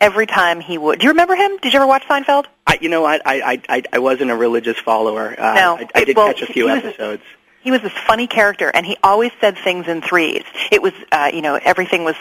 [0.00, 0.98] Every time he would.
[0.98, 1.56] Do you remember him?
[1.58, 2.44] Did you ever watch Seinfeld?
[2.66, 5.34] I, you know, I, I, I, I wasn't a religious follower.
[5.38, 7.22] Uh, no, I, I did well, catch a few episodes.
[7.62, 10.42] he was this funny character, and he always said things in threes.
[10.70, 12.16] It was, uh, you know, everything was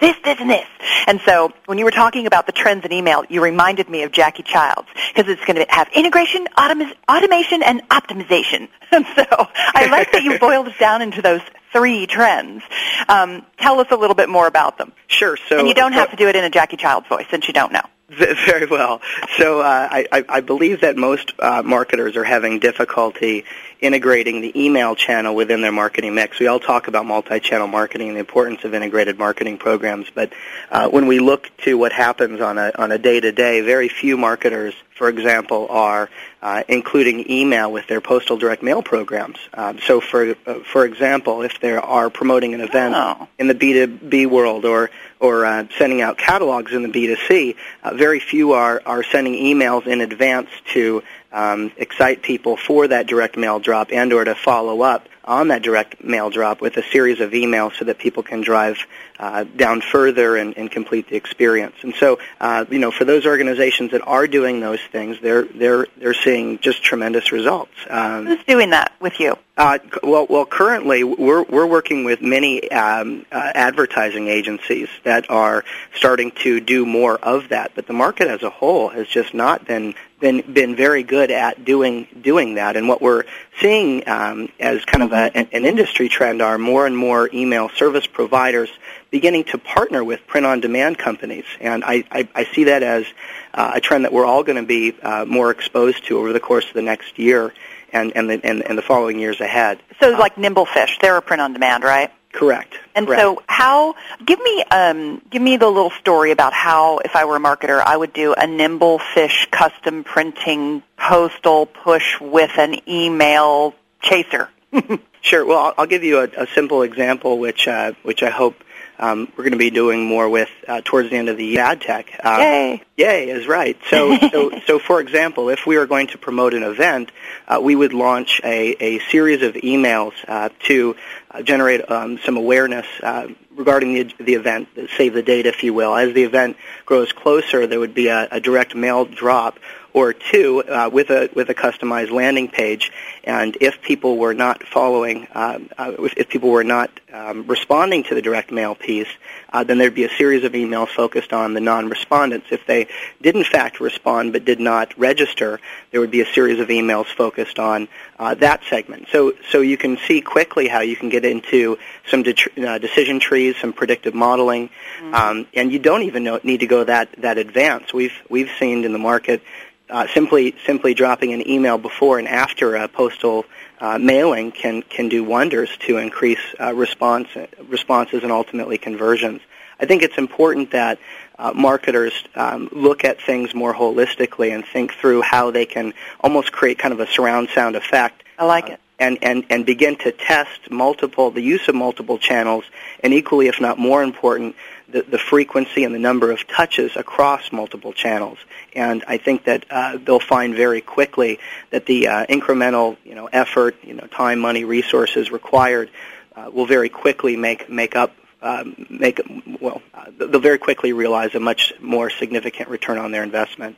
[0.00, 0.66] this, this, and this.
[1.06, 4.12] And so when you were talking about the trends in email, you reminded me of
[4.12, 8.68] Jackie Chiles because it's going to have integration, autom- automation, and optimization.
[8.92, 12.64] And so I like that you boiled it down into those three trends.
[13.08, 14.90] Um, tell us a little bit more about them.
[15.06, 15.36] Sure.
[15.36, 17.54] So and you don't have to do it in a Jackie Chiles voice since you
[17.54, 17.84] don't know.
[18.08, 19.00] Very well.
[19.38, 23.44] So uh, I, I believe that most uh, marketers are having difficulty
[23.80, 26.38] integrating the email channel within their marketing mix.
[26.38, 30.32] We all talk about multi-channel marketing and the importance of integrated marketing programs, but
[30.70, 34.74] uh, when we look to what happens on a on a day-to-day, very few marketers,
[34.94, 36.10] for example, are
[36.42, 39.38] uh, including email with their postal direct mail programs.
[39.54, 43.28] Um, so, for uh, for example, if they are promoting an event oh.
[43.38, 48.20] in the B2B world or or uh, sending out catalogs in the B2C, uh, very
[48.20, 53.58] few are are sending emails in advance to um, excite people for that direct mail
[53.60, 57.30] drop and or to follow up on that direct mail drop with a series of
[57.30, 58.78] emails so that people can drive
[59.18, 61.76] uh, down further and, and, complete the experience.
[61.82, 65.86] And so, uh, you know, for those organizations that are doing those things, they're they're
[65.98, 67.72] they're seeing just tremendous results.
[67.88, 69.36] Um, Who's doing that with you?
[69.60, 75.66] Uh, well, well, currently we're we're working with many um, uh, advertising agencies that are
[75.94, 79.66] starting to do more of that, but the market as a whole has just not
[79.66, 82.74] been been been very good at doing doing that.
[82.74, 83.24] And what we're
[83.60, 88.06] seeing um, as kind of a, an, industry trend are more and more email service
[88.06, 88.70] providers
[89.10, 93.04] beginning to partner with print-on-demand companies, and I, I, I see that as
[93.52, 96.40] uh, a trend that we're all going to be uh, more exposed to over the
[96.40, 97.52] course of the next year
[97.92, 99.80] and and the, and, and the following years ahead.
[100.00, 102.10] So, like Nimblefish, they're a print-on-demand, right?
[102.32, 102.74] Correct.
[102.94, 103.20] And Correct.
[103.20, 103.94] so, how?
[104.24, 107.82] Give me um, give me the little story about how, if I were a marketer,
[107.84, 114.48] I would do a Nimblefish custom printing postal push with an email chaser.
[115.20, 115.44] sure.
[115.44, 118.62] Well, I'll, I'll give you a, a simple example, which uh, which I hope
[119.00, 121.62] um, we're going to be doing more with uh, towards the end of the year.
[121.62, 122.20] Ad tech.
[122.22, 122.82] Um, yay!
[122.96, 123.78] Yay is right.
[123.88, 127.10] So, so, so for example, if we are going to promote an event,
[127.48, 130.96] uh, we would launch a, a series of emails uh, to
[131.30, 135.72] uh, generate um, some awareness uh, regarding the, the event, save the date, if you
[135.72, 135.94] will.
[135.94, 139.58] As the event grows closer, there would be a, a direct mail drop
[139.92, 142.92] or two uh, with a with a customized landing page.
[143.24, 148.04] And if people were not following, um, uh, if, if, people were not um, responding
[148.04, 149.08] to the direct mail piece,
[149.52, 152.46] uh, then there'd be a series of emails focused on the non-respondents.
[152.50, 152.88] If they
[153.20, 157.06] did in fact respond but did not register, there would be a series of emails
[157.06, 159.08] focused on uh, that segment.
[159.10, 163.18] So so you can see quickly how you can get into some de- uh, decision
[163.18, 165.14] trees, some predictive modeling, mm-hmm.
[165.14, 167.92] um, and you don't even know, need to go that that advanced.
[167.92, 169.42] We've we've seen in the market
[169.90, 173.44] uh, simply simply dropping an email before and after a postal
[173.80, 177.28] uh, mailing can can do wonders to increase uh, response
[177.68, 179.40] responses and ultimately conversions.
[179.80, 180.98] I think it's important that
[181.38, 186.52] uh, marketers um, look at things more holistically and think through how they can almost
[186.52, 188.22] create kind of a surround sound effect.
[188.38, 188.80] I like it.
[188.98, 192.64] And, and, and begin to test multiple, the use of multiple channels,
[193.02, 194.54] and equally, if not more important,
[194.92, 198.38] the, the frequency and the number of touches across multiple channels.
[198.74, 201.38] And I think that uh, they'll find very quickly
[201.70, 205.90] that the uh, incremental, you know, effort, you know, time, money, resources required
[206.36, 209.20] uh, will very quickly make make up um, make
[209.60, 213.76] well uh, they'll very quickly realize a much more significant return on their investment.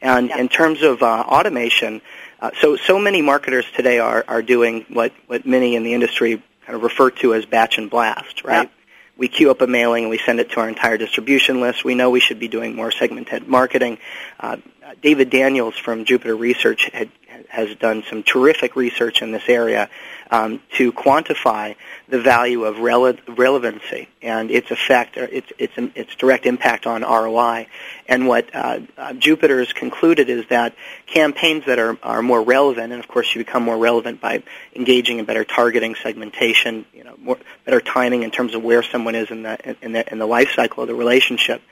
[0.00, 0.38] And yeah.
[0.38, 2.00] in terms of uh, automation,
[2.40, 6.42] uh, so so many marketers today are are doing what what many in the industry
[6.64, 8.70] kind of refer to as batch and blast, right?
[9.18, 11.84] We queue up a mailing and we send it to our entire distribution list.
[11.84, 13.98] We know we should be doing more segmented marketing.
[14.38, 14.58] Uh,
[15.02, 17.10] David Daniels from Jupiter Research had,
[17.48, 19.88] has done some terrific research in this area
[20.30, 21.74] um, to quantify
[22.08, 27.66] the value of rele- relevancy and its effect, its, its, its direct impact on ROI.
[28.06, 30.74] And what uh, uh, Jupiter has concluded is that
[31.06, 34.42] campaigns that are, are more relevant, and of course you become more relevant by
[34.74, 39.14] engaging in better targeting, segmentation, you know, more, better timing in terms of where someone
[39.14, 41.62] is in the, in the, in the life cycle of the relationship.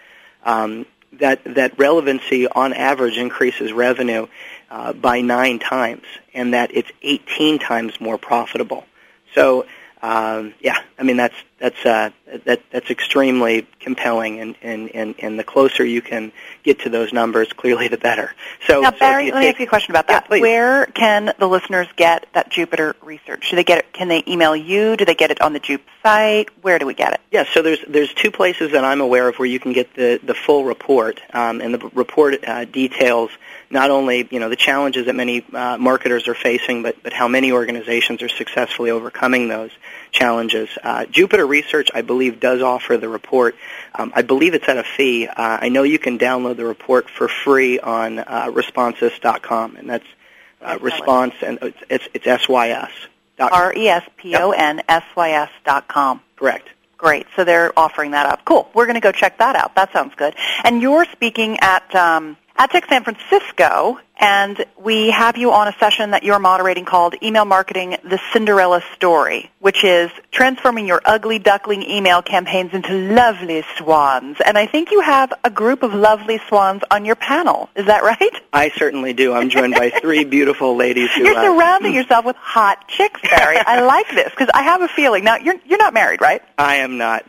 [0.44, 4.26] Um, that that relevancy on average increases revenue
[4.70, 8.84] uh, by nine times, and that it's 18 times more profitable.
[9.34, 9.66] So,
[10.02, 12.10] um, yeah, I mean that's that's uh,
[12.44, 16.32] that that's extremely compelling, and, and, and, and the closer you can
[16.64, 18.34] get to those numbers, clearly the better.
[18.66, 20.26] So, now, Barry, if let me ask you a question about that.
[20.30, 20.40] Yeah.
[20.40, 23.48] Where can the listeners get that Jupiter research?
[23.50, 23.92] Do they get it?
[23.92, 24.96] Can they email you?
[24.96, 26.50] Do they get it on the Jupe site?
[26.62, 27.20] Where do we get it?
[27.30, 30.20] Yeah, so there's there's two places that I'm aware of where you can get the
[30.22, 33.30] the full report, um, and the report uh, details
[33.70, 37.28] not only you know the challenges that many uh, marketers are facing, but but how
[37.28, 39.70] many organizations are successfully overcoming those
[40.12, 40.68] challenges.
[40.82, 43.54] Uh, Jupiter Research, I believe, does offer the report.
[43.94, 45.26] Um, I believe it's at a fee.
[45.26, 50.06] Uh, I know you can download the report for free on uh, responsys.com, and that's
[50.62, 52.90] uh, response and it's it's, it's sys.
[53.36, 56.20] dot- R e s p o n s y s dot com.
[56.36, 56.68] Correct.
[56.98, 57.26] Great.
[57.36, 58.44] So they're offering that up.
[58.46, 58.68] Cool.
[58.74, 59.74] We're going to go check that out.
[59.74, 60.34] That sounds good.
[60.64, 66.12] And you're speaking at um, AdTech San Francisco, and we have you on a session
[66.12, 71.82] that you're moderating called Email Marketing: The Cinderella Story, which is transforming your ugly duckling
[71.82, 74.38] email campaigns into lovely swans.
[74.44, 77.68] And I think you have a group of lovely swans on your panel.
[77.76, 78.32] Is that right?
[78.54, 79.34] I certainly do.
[79.34, 81.24] I'm joined by three beautiful ladies who.
[81.24, 83.58] You're uh, surrounding yourself with hot chicks, Barry.
[83.58, 85.24] I like this because I have a feeling.
[85.24, 86.40] Now, you're you're not married, right?
[86.56, 87.26] I am not.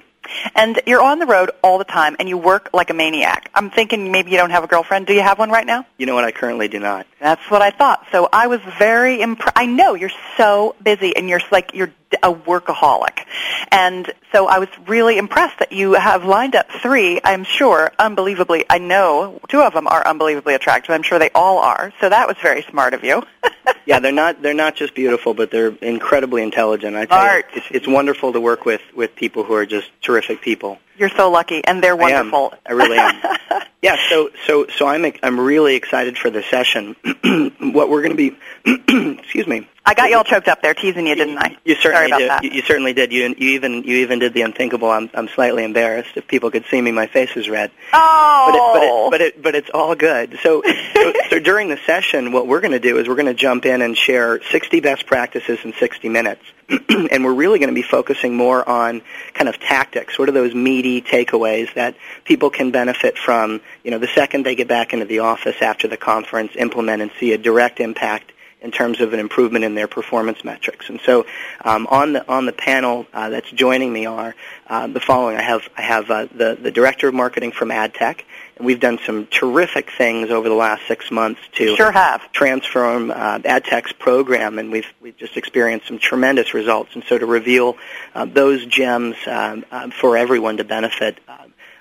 [0.56, 3.50] And you're on the road all the time, and you work like a maniac.
[3.54, 5.08] I'm thinking maybe you don't have a girlfriend.
[5.08, 5.86] Do you have one right now?
[5.98, 6.24] You know what?
[6.24, 7.08] I currently do not.
[7.20, 8.06] That's what I thought.
[8.12, 9.58] So I was very impressed.
[9.58, 11.92] I know you're so busy, and you're like you're
[12.24, 13.26] a workaholic,
[13.72, 17.20] and so I was really impressed that you have lined up three.
[17.24, 18.66] I'm sure, unbelievably.
[18.70, 20.92] I know two of them are unbelievably attractive.
[20.94, 21.92] I'm sure they all are.
[22.00, 23.24] So that was very smart of you.
[23.86, 24.42] Yeah, they're not.
[24.42, 26.98] They're not just beautiful, but they're incredibly intelligent.
[26.98, 30.42] I tell you, it's, it's wonderful to work with with people who are just terrific
[30.42, 30.80] people.
[30.98, 32.32] You're so lucky, and they're I am.
[32.32, 32.54] wonderful.
[32.66, 33.38] I really am.
[33.80, 36.96] Yeah, so so so I'm I'm really excited for the session.
[37.74, 38.36] what we're going to be,
[39.22, 39.70] excuse me.
[39.88, 41.56] I got you all choked up there, teasing you, didn't I?
[41.64, 42.30] You certainly Sorry about did.
[42.30, 42.44] that.
[42.44, 43.14] You, you certainly did.
[43.14, 44.90] You you even you even did the unthinkable.
[44.90, 46.10] I'm I'm slightly embarrassed.
[46.16, 47.72] If people could see me, my face is red.
[47.94, 49.10] Oh, But it, but it, oh.
[49.10, 50.40] but it, but it's all good.
[50.44, 50.62] So,
[50.94, 53.66] so, so during the session, what we're going to do is we're going to jump
[53.66, 56.42] in and share 60 best practices in 60 minutes,
[56.90, 59.02] and we're really going to be focusing more on
[59.36, 60.20] kind of tactics.
[60.20, 61.96] What are those meaty takeaways that
[62.26, 63.62] people can benefit from?
[63.86, 67.10] You know, the second they get back into the office after the conference, implement and
[67.22, 70.90] see a direct impact in terms of an improvement in their performance metrics.
[70.90, 71.26] And so,
[71.64, 74.36] um, on the on the panel uh, that's joining me are
[74.68, 75.38] uh, the following.
[75.38, 78.22] I have I have uh, the the director of marketing from AdTech,
[78.58, 82.32] and we've done some terrific things over the last six months to sure have.
[82.32, 86.96] transform uh, AdTech's program, and we've we've just experienced some tremendous results.
[86.96, 87.78] And so, to reveal
[88.16, 91.20] uh, those gems um, uh, for everyone to benefit,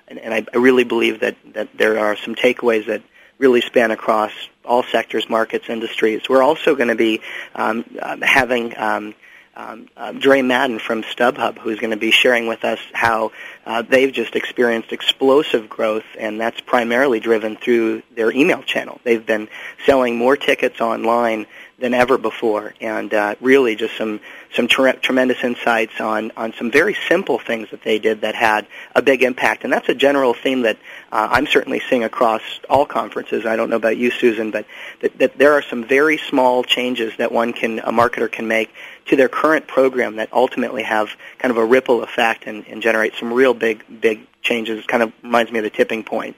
[0.09, 3.03] and, and I, I really believe that that there are some takeaways that
[3.38, 4.33] really span across
[4.64, 6.29] all sectors, markets, industries.
[6.29, 7.20] We're also going to be
[7.55, 9.14] um, uh, having um,
[9.57, 13.33] um, uh, Dre Madden from StubHub, who's going to be sharing with us how
[13.64, 19.01] uh, they've just experienced explosive growth, and that's primarily driven through their email channel.
[19.03, 19.49] They've been
[19.87, 21.46] selling more tickets online
[21.79, 24.20] than ever before, and uh, really just some
[24.57, 28.66] some tre- tremendous insights on on some very simple things that they did that had
[28.95, 29.62] a big impact.
[29.64, 30.79] And that's a general theme that
[31.12, 33.45] uh, I'm certainly seeing across all conferences.
[33.47, 34.66] I don't know about you, Susan, but
[35.03, 38.73] that, that there are some very small changes that one can a marketer can make
[39.07, 43.14] to their current program that ultimately have kind of a ripple effect and, and generate
[43.14, 44.79] some real big big changes.
[44.81, 46.37] It Kind of reminds me of the tipping point.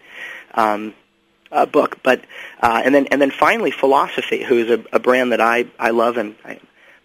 [0.54, 0.94] Um,
[1.50, 2.22] uh, book, but
[2.60, 5.90] uh, and then and then finally philosophy, who is a, a brand that I I
[5.90, 6.60] love and I,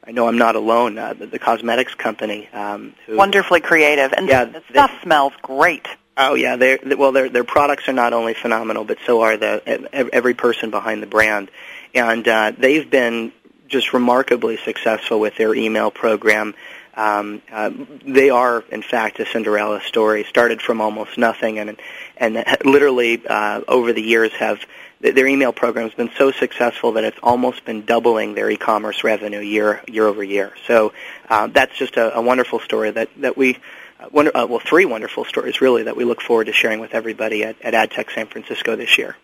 [0.05, 0.97] I know I'm not alone.
[0.97, 5.87] Uh, the, the cosmetics company, um, who, Wonderfully creative, and Yeah, the stuff smells great.
[6.15, 9.89] Oh yeah, they well their their products are not only phenomenal, but so are the
[10.13, 11.49] every person behind the brand,
[11.95, 13.31] and uh, they've been
[13.67, 16.53] just remarkably successful with their email program.
[16.95, 17.71] Um, uh,
[18.05, 20.23] they are, in fact, a Cinderella story.
[20.25, 21.79] Started from almost nothing, and
[22.17, 24.59] and literally uh, over the years have
[25.03, 29.39] their email program has been so successful that it's almost been doubling their e-commerce revenue
[29.39, 30.53] year year over year.
[30.65, 30.93] So
[31.29, 33.57] uh, that's just a, a wonderful story that that we.
[33.99, 36.93] Uh, wonder, uh, well, three wonderful stories really that we look forward to sharing with
[36.93, 39.15] everybody at, at AdTech San Francisco this year.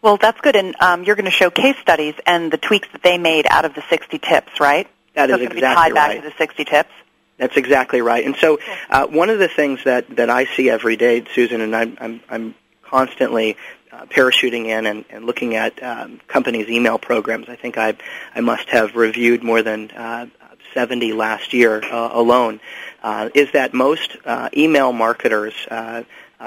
[0.00, 3.02] Well, that's good, and um, you're going to show case studies and the tweaks that
[3.02, 4.88] they made out of the 60 tips, right?
[5.14, 6.22] That so is it's going to be exactly tied back right.
[6.22, 6.90] to the 60 tips.
[7.36, 8.24] That's exactly right.
[8.24, 8.58] And so,
[8.88, 12.20] uh, one of the things that, that I see every day, Susan, and I'm I'm,
[12.30, 13.56] I'm constantly
[13.92, 17.48] uh, parachuting in and, and looking at um, companies' email programs.
[17.48, 17.96] I think I
[18.34, 20.26] I must have reviewed more than uh,
[20.74, 22.60] 70 last year uh, alone.
[23.02, 25.54] Uh, is that most uh, email marketers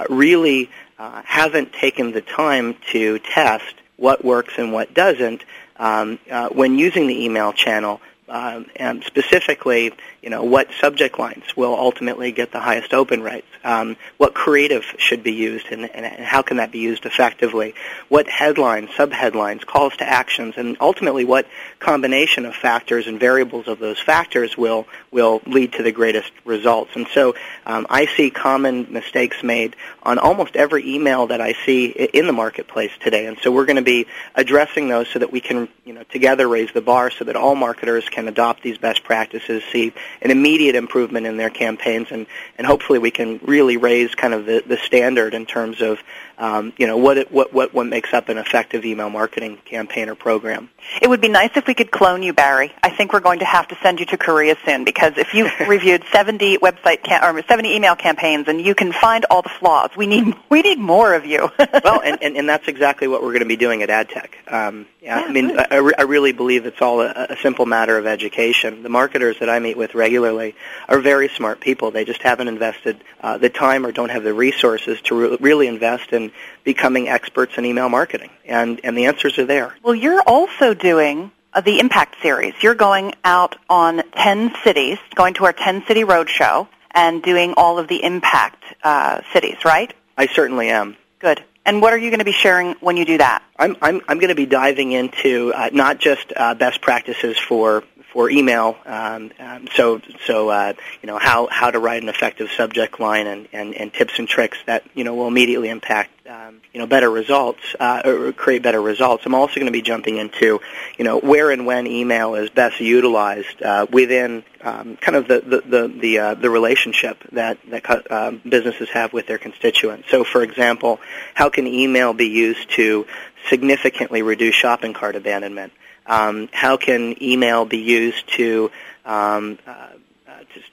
[0.10, 5.44] really haven't taken the time to test what works and what doesn't
[5.78, 6.20] um,
[6.52, 9.92] when using the email channel um, and specifically
[10.24, 13.48] you know, what subject lines will ultimately get the highest open rates?
[13.66, 17.76] Um, what creative should be used, and, and, and, how can that be used effectively?
[18.08, 21.46] What headlines, subheadlines, calls to actions, and ultimately what
[21.80, 26.92] combination of factors and variables of those factors will will lead to the greatest results?
[26.96, 31.88] And so um, I see common mistakes made on almost every email that I see
[31.88, 35.42] in the marketplace today, and so we're going to be addressing those so that we
[35.42, 39.04] can, you know, together raise the bar so that all marketers can adopt these best
[39.04, 44.14] practices, see an immediate improvement in their campaigns, and, and hopefully we can really raise
[44.16, 46.00] kind of the, the standard in terms of
[46.44, 50.10] um, you know what, it, what what what makes up an effective email marketing campaign
[50.10, 50.70] or program.
[51.02, 52.74] It would be nice if we could clone you, Barry.
[52.84, 55.54] I think we're going to have to send you to Korea soon because if you've
[55.68, 59.92] reviewed 70 website cam- or 70 email campaigns and you can find all the flaws,
[59.96, 61.50] we need we need more of you.
[61.84, 64.52] well, and, and, and that's exactly what we're going to be doing at AdTech.
[64.52, 67.98] Um, yeah, yeah, I mean, I, I really believe it's all a, a simple matter
[67.98, 68.84] of education.
[68.84, 70.56] The marketers that I meet with regularly
[70.90, 71.92] are very smart people.
[71.92, 75.68] They just haven't invested uh, the time or don't have the resources to re- really
[75.68, 76.33] invest in
[76.64, 79.76] becoming experts in email marketing, and and the answers are there.
[79.84, 82.54] Well, you're also doing uh, the Impact Series.
[82.62, 87.80] You're going out on 10 cities, going to our 10 city roadshow, and doing all
[87.80, 89.94] of the Impact uh, cities, right?
[90.18, 90.98] I certainly am.
[91.20, 91.44] Good.
[91.66, 93.42] And what are you going to be sharing when you do that?
[93.58, 97.84] I'm I'm, I'm going to be diving into uh, not just uh, best practices for
[98.14, 98.78] for email.
[98.86, 103.26] Um, um, so so uh, you know how how to write an effective subject line
[103.28, 106.86] and, and, and tips and tricks that you know will immediately impact um, you know
[106.86, 109.26] better results uh, or create better results.
[109.26, 110.62] I'm also going to be jumping into
[110.98, 115.42] you know where and when email is best utilized uh, within um, kind of the
[115.42, 120.10] the the the, uh, the relationship that that uh, businesses have with their constituents.
[120.12, 121.00] So for example,
[121.34, 123.08] how can email be used to
[123.50, 125.74] significantly reduce shopping cart abandonment?
[126.06, 128.72] Um, how can email be used to,
[129.06, 129.90] um, uh,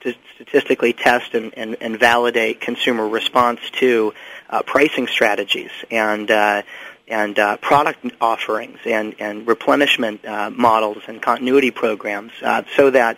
[0.01, 4.13] to statistically test and, and, and, validate consumer response to
[4.49, 6.61] uh, pricing strategies and uh,
[7.07, 13.17] and uh, product offerings and, and replenishment uh, models and continuity programs uh, so that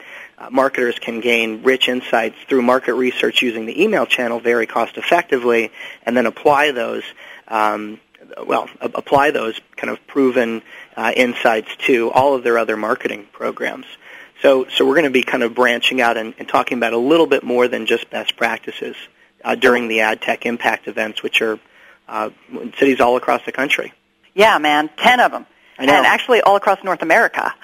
[0.49, 5.71] marketers can gain rich insights through market research using the email channel very cost effectively
[6.05, 7.03] and then apply those
[7.47, 7.99] um,
[8.45, 10.61] well, apply those kind of proven
[10.95, 13.85] uh, insights to all of their other marketing programs.
[14.41, 16.97] So, so we're going to be kind of branching out and, and talking about a
[16.97, 18.95] little bit more than just best practices
[19.43, 21.59] uh, during the AdTech Impact events, which are
[22.07, 22.29] uh,
[22.77, 23.93] cities all across the country.
[24.33, 25.45] Yeah, man, ten of them,
[25.77, 27.53] and actually all across North America.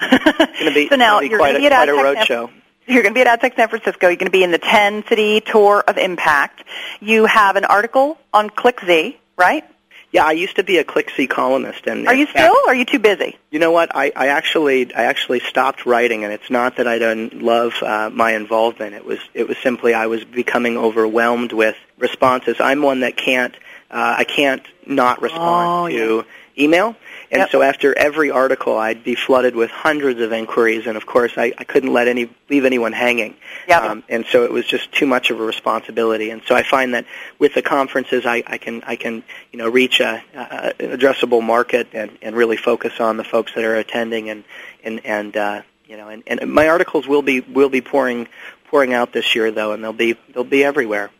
[0.74, 2.50] be, so now you're going to be at a road show.
[2.86, 4.08] You're going to be at AdTech San Francisco.
[4.08, 6.64] You're going to be in the 10 city tour of impact.
[7.00, 9.64] You have an article on ClickZ, right?
[10.12, 12.56] Yeah, I used to be a ClickZ columnist, and are you fact, still?
[12.66, 13.38] Or are you too busy?
[13.50, 13.94] You know what?
[13.94, 18.10] I, I actually I actually stopped writing, and it's not that I don't love uh,
[18.12, 18.94] my involvement.
[18.94, 22.56] It was it was simply I was becoming overwhelmed with responses.
[22.60, 23.54] I'm one that can't
[23.90, 26.22] uh, I can't not respond oh, to yeah
[26.60, 26.96] email.
[27.32, 27.50] And yep.
[27.50, 31.52] so after every article, I'd be flooded with hundreds of inquiries, and of course, I,
[31.56, 33.36] I couldn't let any leave anyone hanging.
[33.68, 33.82] Yep.
[33.82, 36.30] Um, and so it was just too much of a responsibility.
[36.30, 37.06] And so I find that
[37.38, 39.22] with the conferences, I, I can I can
[39.52, 43.64] you know reach a, a addressable market and, and really focus on the folks that
[43.64, 44.42] are attending and
[44.82, 48.26] and and uh, you know and, and my articles will be will be pouring
[48.70, 51.10] pouring out this year though, and they'll be they'll be everywhere.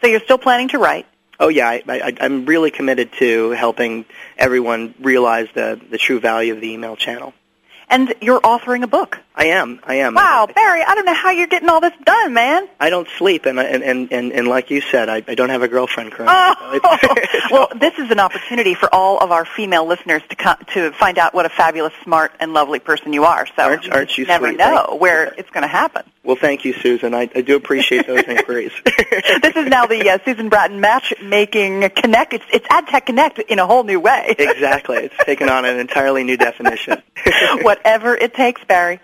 [0.00, 1.06] So you're still planning to write?
[1.44, 4.06] Oh yeah, I, I, I'm really committed to helping
[4.38, 7.34] everyone realize the the true value of the email channel.
[7.86, 9.20] And you're authoring a book.
[9.36, 9.80] I am.
[9.82, 10.14] I am.
[10.14, 12.68] Wow, Barry, I don't know how you're getting all this done, man.
[12.78, 15.62] I don't sleep, and and and and, and like you said, I, I don't have
[15.62, 16.34] a girlfriend currently.
[16.34, 16.98] Oh.
[17.02, 17.14] So
[17.50, 21.18] well, this is an opportunity for all of our female listeners to come, to find
[21.18, 23.46] out what a fabulous, smart, and lovely person you are.
[23.46, 24.58] So aren't, aren't you never sweet?
[24.58, 26.04] know where it's going to happen.
[26.22, 27.12] Well, thank you, Susan.
[27.12, 28.72] I, I do appreciate those inquiries.
[28.84, 32.34] this is now the uh, Susan Bratton Matchmaking Connect.
[32.34, 34.36] It's, it's AdTech Connect in a whole new way.
[34.38, 34.98] exactly.
[34.98, 37.02] It's taken on an entirely new definition.
[37.62, 39.00] Whatever it takes, Barry.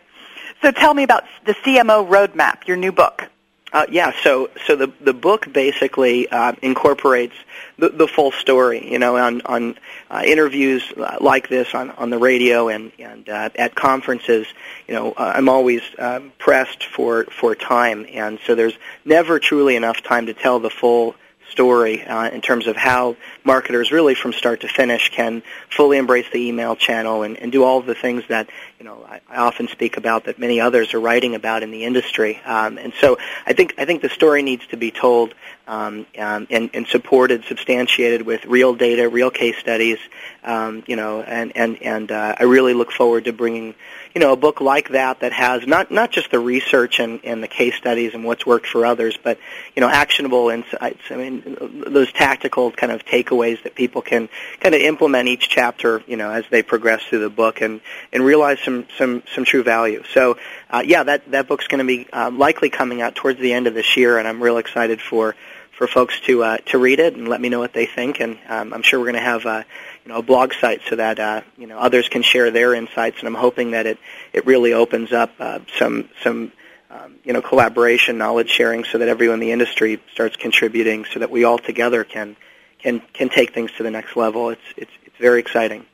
[0.62, 3.28] So tell me about the CMO Roadmap, your new book.
[3.72, 7.36] Uh, yeah, so so the the book basically uh, incorporates
[7.78, 8.90] the, the full story.
[8.90, 9.78] You know, on on
[10.10, 14.48] uh, interviews uh, like this on on the radio and and uh, at conferences.
[14.88, 19.76] You know, uh, I'm always um, pressed for for time, and so there's never truly
[19.76, 21.14] enough time to tell the full
[21.48, 26.26] story uh, in terms of how marketers really from start to finish can fully embrace
[26.32, 29.68] the email channel and, and do all the things that you know I, I often
[29.68, 32.40] speak about that many others are writing about in the industry.
[32.44, 35.34] Um, and so I think I think the story needs to be told
[35.66, 39.98] um, um, and, and supported, substantiated with real data, real case studies.
[40.42, 43.74] Um, you know, and and and uh, I really look forward to bringing
[44.14, 47.42] you know, a book like that that has not not just the research and, and
[47.42, 49.38] the case studies and what's worked for others, but
[49.76, 51.00] you know, actionable insights.
[51.10, 56.02] I mean, those tactical kind of takeaways that people can kind of implement each chapter,
[56.06, 57.80] you know, as they progress through the book and
[58.12, 60.02] and realize some some some true value.
[60.12, 60.38] So,
[60.70, 63.68] uh, yeah, that that book's going to be uh, likely coming out towards the end
[63.68, 65.36] of this year, and I'm real excited for
[65.70, 68.20] for folks to uh, to read it and let me know what they think.
[68.20, 69.46] And um, I'm sure we're going to have.
[69.46, 69.62] Uh,
[70.10, 73.28] know a blog site so that uh, you know others can share their insights, and
[73.28, 73.98] I'm hoping that it
[74.32, 76.52] it really opens up uh, some some
[76.90, 81.20] um, you know collaboration, knowledge sharing, so that everyone in the industry starts contributing, so
[81.20, 82.36] that we all together can
[82.78, 84.50] can can take things to the next level.
[84.50, 85.86] It's it's it's very exciting.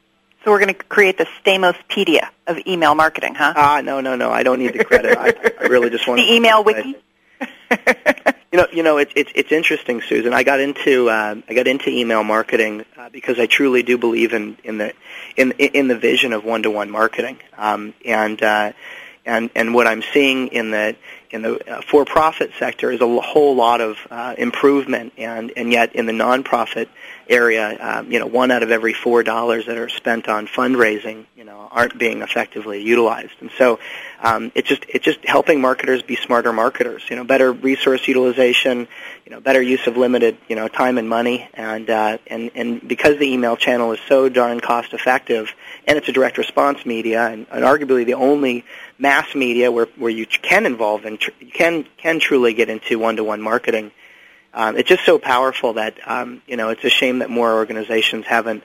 [0.44, 3.52] So we're going to create the Stamospedia of email marketing, huh?
[3.56, 4.30] Ah, no, no, no.
[4.30, 5.18] I don't need the credit.
[5.18, 6.94] I, I really just want the email wiki.
[8.52, 10.32] You know, you know, it's it's it's interesting, Susan.
[10.32, 14.32] I got into uh, I got into email marketing uh, because I truly do believe
[14.32, 14.92] in in the
[15.36, 18.72] in in the vision of one to one marketing, um, and uh,
[19.24, 20.96] and and what I'm seeing in the
[21.30, 25.94] in the uh, for-profit sector is a whole lot of uh, improvement, and and yet
[25.94, 26.88] in the nonprofit
[27.28, 31.26] area, um, you know, one out of every four dollars that are spent on fundraising,
[31.36, 33.32] you know, aren't being effectively utilized.
[33.40, 33.78] And so,
[34.22, 37.02] um, it's just it's just helping marketers be smarter marketers.
[37.10, 38.86] You know, better resource utilization,
[39.24, 42.86] you know, better use of limited, you know, time and money, and uh, and and
[42.86, 45.52] because the email channel is so darn cost effective,
[45.86, 48.64] and it's a direct response media, and, and arguably the only
[48.98, 52.98] mass media where where you can involve and tr- you can can truly get into
[52.98, 53.90] one to one marketing
[54.56, 58.26] um, it's just so powerful that um, you know it's a shame that more organizations
[58.26, 58.64] haven't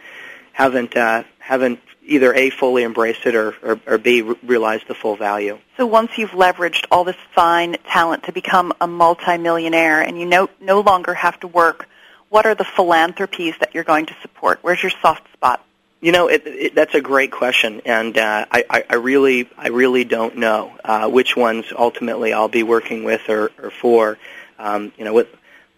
[0.54, 4.96] haven't uh, haven't either a fully embraced it or or, or b re- realized the
[4.96, 5.60] full value.
[5.76, 10.50] So once you've leveraged all this fine talent to become a multimillionaire, and you no
[10.62, 11.90] no longer have to work,
[12.30, 14.60] what are the philanthropies that you're going to support?
[14.62, 15.64] Where's your soft spot?
[16.02, 19.68] You know, it, it, that's a great question, and uh, I, I, I really, I
[19.68, 24.18] really don't know uh, which ones ultimately I'll be working with or, or for.
[24.58, 25.28] Um, you know, with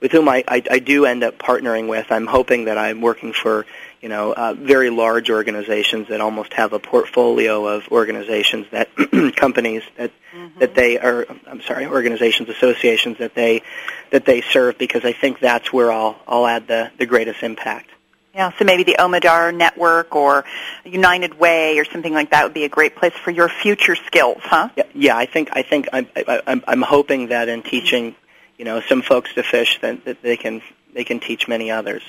[0.03, 2.11] with whom I, I, I do end up partnering with.
[2.11, 3.65] I'm hoping that I'm working for
[4.01, 8.89] you know uh, very large organizations that almost have a portfolio of organizations that
[9.35, 10.59] companies that mm-hmm.
[10.59, 13.63] that they are I'm sorry organizations associations that they
[14.11, 17.89] that they serve because I think that's where I'll I'll add the the greatest impact.
[18.33, 20.43] Yeah, so maybe the Omidyar Network or
[20.83, 24.41] United Way or something like that would be a great place for your future skills,
[24.41, 24.69] huh?
[24.75, 28.15] Yeah, yeah I think I think I'm I, I'm, I'm hoping that in teaching
[28.57, 30.63] you know some folks to fish that, that they can
[30.95, 32.01] they can teach many others.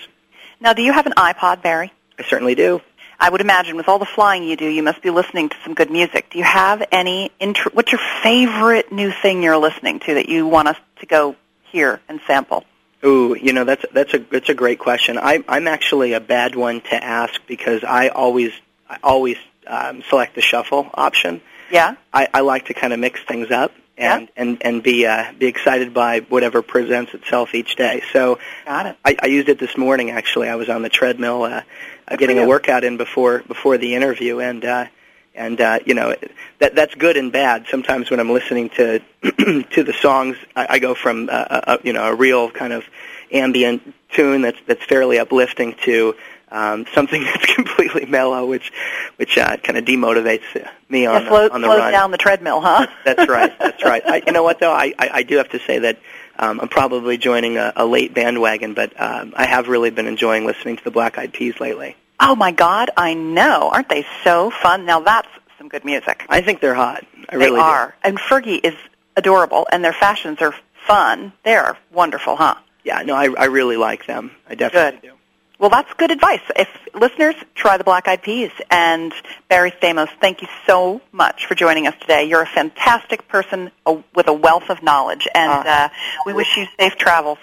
[0.60, 1.92] Now, do you have an iPod, Barry?
[2.18, 2.80] I certainly do.
[3.20, 5.74] I would imagine with all the flying you do, you must be listening to some
[5.74, 6.30] good music.
[6.30, 7.32] Do you have any?
[7.38, 11.36] Int- what's your favorite new thing you're listening to that you want us to go
[11.70, 12.64] hear and sample?
[13.04, 15.18] Ooh, you know that's that's a that's a great question.
[15.18, 18.52] I, I'm actually a bad one to ask because I always
[18.88, 19.36] I always
[19.66, 21.42] um, select the shuffle option.
[21.70, 21.96] Yeah.
[22.12, 24.28] I, I like to kind of mix things up and yeah.
[24.36, 28.02] and and be uh, be excited by whatever presents itself each day.
[28.12, 28.96] So got it.
[29.04, 30.10] I, I used it this morning.
[30.10, 31.62] Actually, I was on the treadmill, uh,
[32.08, 34.86] uh, getting a workout in before before the interview, and uh,
[35.34, 36.14] and uh, you know
[36.60, 37.66] that that's good and bad.
[37.70, 41.92] Sometimes when I'm listening to to the songs, I, I go from uh, a, you
[41.92, 42.84] know a real kind of
[43.32, 46.14] ambient tune that's that's fairly uplifting to
[46.50, 48.72] um, something that's completely mellow, which
[49.16, 50.44] which uh, kind of demotivates
[50.88, 51.92] me on, yeah, slow, the, on the slows run.
[51.92, 52.86] down the treadmill, huh?
[53.04, 53.52] that's right.
[53.64, 54.02] That's right.
[54.06, 54.72] I, you know what though?
[54.72, 55.98] I, I, I do have to say that
[56.38, 60.46] um, I'm probably joining a, a late bandwagon, but um, I have really been enjoying
[60.46, 61.96] listening to the Black Eyed Peas lately.
[62.26, 63.70] Oh my God, I know.
[63.72, 64.86] Aren't they so fun?
[64.86, 66.24] Now that's some good music.
[66.28, 67.04] I think they're hot.
[67.28, 67.88] I they really are.
[67.88, 68.08] do.
[68.08, 68.74] And Fergie is
[69.16, 70.54] adorable, and their fashions are
[70.86, 71.32] fun.
[71.44, 72.54] They're wonderful, huh?
[72.84, 74.30] Yeah, no, I, I really like them.
[74.48, 75.08] I definitely Good.
[75.08, 75.14] do.
[75.58, 76.40] Well, that's good advice.
[76.56, 79.12] If listeners try the Black Eyed Peas and
[79.48, 82.24] Barry Stamos, thank you so much for joining us today.
[82.24, 83.70] You're a fantastic person
[84.14, 85.84] with a wealth of knowledge, and Ah.
[85.86, 85.88] uh,
[86.26, 87.38] we wish you safe travels.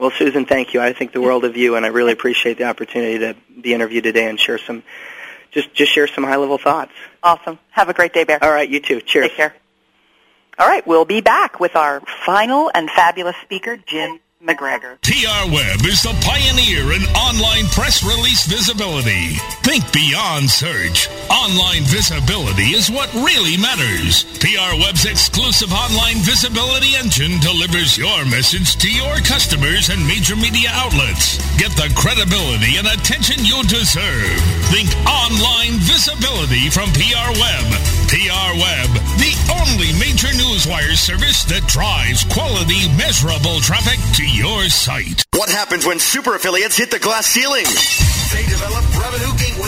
[0.00, 0.80] Well, Susan, thank you.
[0.80, 4.04] I think the world of you, and I really appreciate the opportunity to be interviewed
[4.04, 4.82] today and share some,
[5.50, 6.92] just just share some high level thoughts.
[7.22, 7.58] Awesome.
[7.68, 8.42] Have a great day, Bear.
[8.42, 9.02] All right, you too.
[9.02, 9.28] Cheers.
[9.28, 9.54] Take care.
[10.58, 14.96] All right, we'll be back with our final and fabulous speaker, Jim McGregor.
[15.04, 19.36] PR Web is the pioneer in online press release visibility.
[19.60, 21.12] Think beyond search.
[21.28, 24.24] Online visibility is what really matters.
[24.40, 30.72] PR Web's exclusive online visibility engine delivers your message to your customers and major media
[30.72, 31.36] outlets.
[31.60, 34.40] Get the credibility and attention you deserve.
[34.72, 37.66] Think online visibility from PR Web.
[38.08, 38.88] PR Web,
[39.20, 45.24] the only major newswire service that drives quality, measurable traffic to your site.
[45.34, 47.64] What happens when super affiliates hit the glass ceiling?
[47.64, 48.84] They develop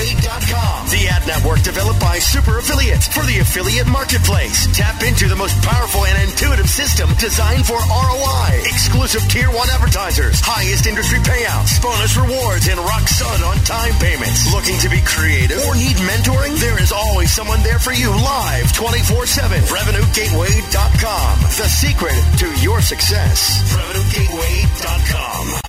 [0.02, 4.66] RevenueGateway.com, the ad network developed by super affiliates for the affiliate marketplace.
[4.74, 10.42] Tap into the most powerful and intuitive system designed for ROI, exclusive tier one advertisers,
[10.42, 14.50] highest industry payouts, bonus rewards, and rock solid on time payments.
[14.50, 16.58] Looking to be creative or need mentoring?
[16.58, 19.70] There is always someone there for you live 24-7.
[19.70, 21.32] RevenueGateway.com,
[21.62, 23.62] the secret to your success.
[23.70, 25.62] RevenueGateway.com.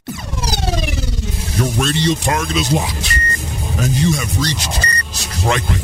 [1.62, 3.14] Your radio target is locked,
[3.80, 4.74] and you have reached
[5.14, 5.80] strike me.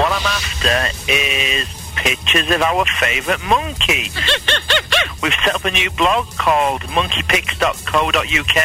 [0.00, 0.78] What I'm after
[1.10, 4.10] is pictures of our favourite monkey.
[5.22, 8.58] We've set up a new blog called monkeypics.co.uk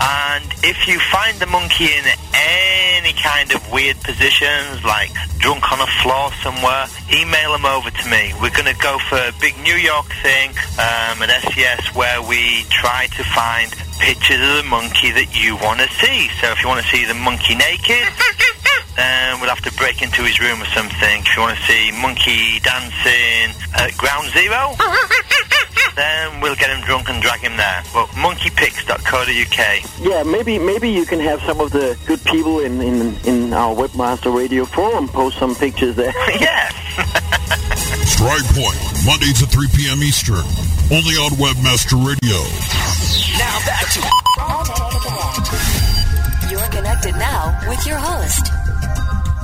[0.00, 5.80] and if you find the monkey in any kind of weird positions like drunk on
[5.80, 8.34] a floor somewhere, email them over to me.
[8.40, 12.64] We're going to go for a big New York thing um, at SES where we
[12.68, 16.28] try to find pictures of the monkey that you want to see.
[16.40, 18.04] So if you want to see the monkey naked,
[18.96, 21.20] then we'll have to break into his room or something.
[21.20, 24.74] If you want to see monkey dancing at ground zero,
[25.96, 27.82] then we'll get him drunk and drag him there.
[27.94, 29.60] Well, monkeypics.co.uk.
[30.00, 33.74] Yeah, maybe maybe you can have some of the good people in, in, in our
[33.74, 36.14] Webmaster Radio forum post some pictures there.
[36.40, 36.70] yeah.
[38.02, 38.76] Strike Point,
[39.06, 40.02] Mondays at 3 p.m.
[40.02, 40.44] Eastern,
[40.90, 42.36] only on Webmaster Radio.
[43.38, 44.00] Now back to
[46.50, 48.50] You're connected now with your host.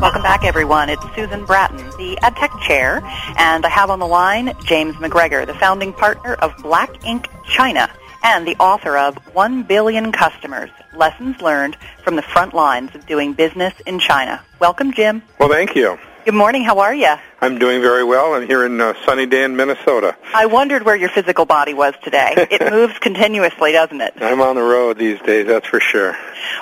[0.00, 0.88] Welcome back, everyone.
[0.90, 3.00] It's Susan Bratton, the AdTech Chair,
[3.38, 7.88] and I have on the line James McGregor, the founding partner of BlackInc China
[8.22, 13.32] and the author of 1 Billion Customers, Lessons Learned from the Front Lines of Doing
[13.32, 14.42] Business in China.
[14.58, 15.22] Welcome, Jim.
[15.38, 15.98] Well, thank you.
[16.24, 16.64] Good morning.
[16.64, 17.14] How are you?
[17.40, 18.34] I'm doing very well.
[18.34, 20.14] I'm here in uh, sunny day in Minnesota.
[20.34, 22.34] I wondered where your physical body was today.
[22.50, 24.14] It moves continuously, doesn't it?
[24.20, 26.16] I'm on the road these days, that's for sure.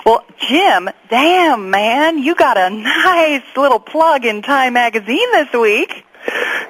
[0.06, 6.04] Well, Jim, damn, man, you got a nice little plug in Time Magazine this week.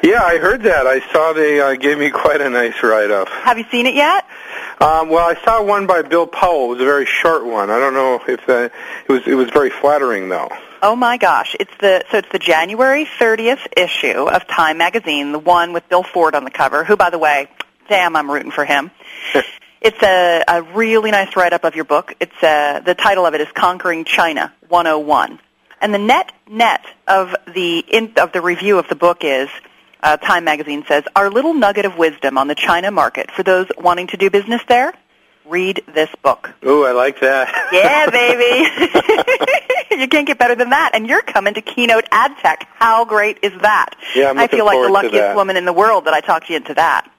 [0.02, 0.86] Yeah, I heard that.
[0.86, 3.28] I saw they uh, gave me quite a nice write-up.
[3.28, 4.24] Have you seen it yet?
[4.80, 6.66] Um, well, I saw one by Bill Powell.
[6.66, 7.68] It was a very short one.
[7.68, 8.72] I don't know if uh, it
[9.08, 9.26] was.
[9.26, 10.48] It was very flattering, though.
[10.80, 11.56] Oh my gosh!
[11.58, 16.04] It's the so it's the January 30th issue of Time Magazine, the one with Bill
[16.04, 16.84] Ford on the cover.
[16.84, 17.48] Who, by the way,
[17.88, 18.92] damn, I'm rooting for him.
[19.80, 22.14] it's a, a really nice write-up of your book.
[22.20, 25.40] It's a, the title of it is Conquering China 101,
[25.80, 29.48] and the net net of the in, of the review of the book is.
[30.00, 33.66] Uh, Time magazine says, our little nugget of wisdom on the China market for those
[33.76, 34.94] wanting to do business there,
[35.48, 36.50] read this book.
[36.64, 37.48] Ooh, I like that.
[37.72, 40.00] Yeah, baby.
[40.02, 40.92] you can't get better than that.
[40.94, 42.66] And you're coming to Keynote Ad Tech.
[42.74, 43.90] How great is that?
[44.14, 46.56] Yeah, I'm I feel like the luckiest woman in the world that I talked you
[46.56, 47.10] into that.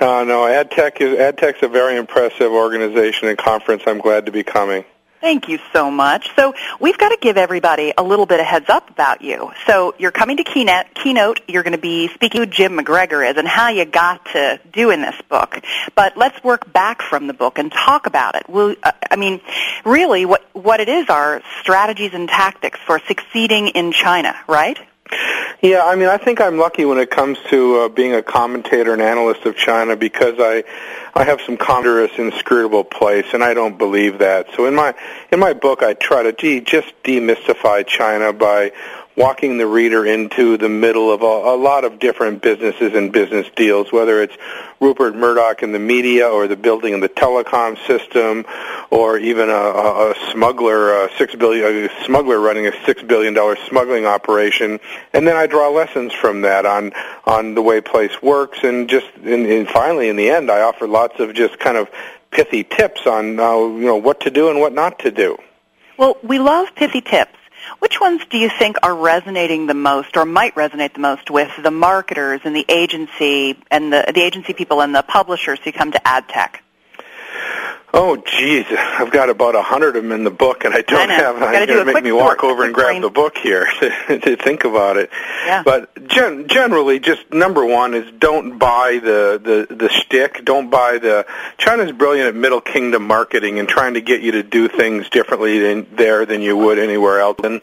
[0.00, 3.82] Uh, no, AdTech is AdTech's a very impressive organization and conference.
[3.86, 4.84] I'm glad to be coming.
[5.24, 6.28] Thank you so much.
[6.36, 9.52] So we've got to give everybody a little bit of heads up about you.
[9.66, 10.92] So you're coming to Keynote.
[10.92, 11.40] Keynote.
[11.48, 15.00] You're going to be speaking who Jim McGregor is and how you got to doing
[15.00, 15.62] this book.
[15.94, 18.44] But let's work back from the book and talk about it.
[18.50, 19.40] Uh, I mean,
[19.86, 24.78] really, what what it is are strategies and tactics for succeeding in China, right?
[25.62, 28.92] Yeah, I mean, I think I'm lucky when it comes to uh, being a commentator
[28.92, 30.62] and analyst of China because I,
[31.14, 34.48] I have some ponderous, inscrutable place, and I don't believe that.
[34.54, 34.94] So in my
[35.32, 38.72] in my book, I try to gee, just demystify China by
[39.16, 43.46] walking the reader into the middle of a, a lot of different businesses and business
[43.54, 44.36] deals, whether it's
[44.80, 48.44] Rupert Murdoch in the media or the building of the telecom system,
[48.90, 53.34] or even a, a, a smuggler, a six billion a smuggler running a six billion
[53.34, 54.80] dollar smuggling operation,
[55.12, 56.92] and then I draw lessons from that on
[57.24, 60.88] on the way place works, and just and, and finally in the end, I offer
[60.88, 61.88] lots of just kind of
[62.30, 65.38] pithy tips on uh, you know what to do and what not to do.
[65.96, 67.33] Well, we love pithy tips.
[67.78, 71.50] Which ones do you think are resonating the most or might resonate the most with
[71.62, 75.92] the marketers and the agency and the, the agency people and the publishers who come
[75.92, 76.63] to ad tech?
[77.96, 81.08] Oh, geez, I've got about a hundred of them in the book, and I don't
[81.08, 81.36] I have.
[81.40, 84.64] I'm going to make me walk over and grab the book here to, to think
[84.64, 85.10] about it.
[85.46, 85.62] Yeah.
[85.62, 90.44] But gen- generally, just number one is don't buy the the the shtick.
[90.44, 91.24] Don't buy the.
[91.56, 95.60] China's brilliant at Middle Kingdom marketing and trying to get you to do things differently
[95.60, 97.38] than there than you would anywhere else.
[97.44, 97.62] And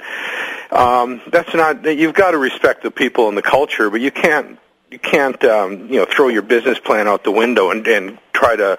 [0.71, 1.83] um, that's not.
[1.83, 4.57] That you've got to respect the people and the culture, but you can't
[4.91, 8.55] you can't um, you know throw your business plan out the window and, and try
[8.55, 8.77] to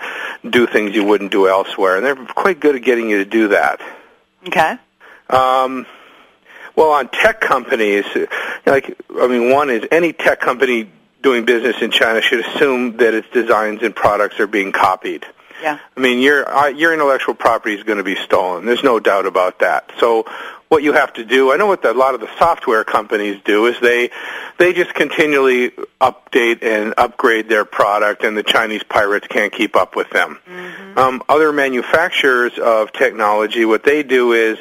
[0.48, 1.96] do things you wouldn't do elsewhere.
[1.96, 3.80] And they're quite good at getting you to do that.
[4.46, 4.76] Okay.
[5.30, 5.86] Um,
[6.76, 8.04] well, on tech companies,
[8.66, 10.90] like I mean, one is any tech company
[11.22, 15.24] doing business in China should assume that its designs and products are being copied.
[15.62, 15.78] Yeah.
[15.96, 18.66] I mean, your uh, your intellectual property is going to be stolen.
[18.66, 19.90] There's no doubt about that.
[19.98, 20.26] So,
[20.72, 23.38] what you have to do, I know what the, a lot of the software companies
[23.44, 24.10] do, is they
[24.58, 25.70] they just continually
[26.00, 30.38] update and upgrade their product, and the Chinese pirates can't keep up with them.
[30.96, 34.58] Um, other manufacturers of technology, what they do is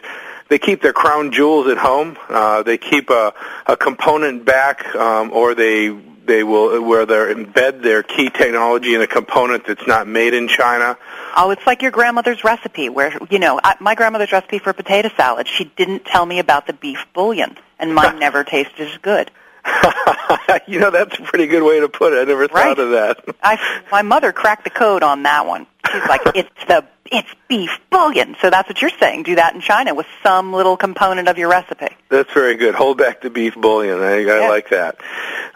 [0.50, 2.18] they keep their crown jewels at home.
[2.28, 3.34] Uh, they keep a,
[3.66, 9.02] a component back, um, or they they will where they embed their key technology in
[9.02, 10.98] a component that's not made in China.
[11.36, 15.10] Oh, it's like your grandmother's recipe where, you know, I, my grandmother's recipe for potato
[15.16, 19.32] salad, she didn't tell me about the beef bouillon, and mine never tasted as good.
[20.68, 22.22] you know, that's a pretty good way to put it.
[22.22, 22.50] I never Right.
[22.50, 23.24] thought of that.
[23.44, 23.58] I,
[23.92, 25.68] my mother cracked the code on that one.
[25.92, 28.36] She's like, it's the, it's beef bouillon.
[28.42, 29.24] So that's what you're saying.
[29.24, 31.90] Do that in China with some little component of your recipe.
[32.10, 32.74] That's very good.
[32.76, 34.00] Hold back the beef bouillon.
[34.00, 34.98] I, I like that.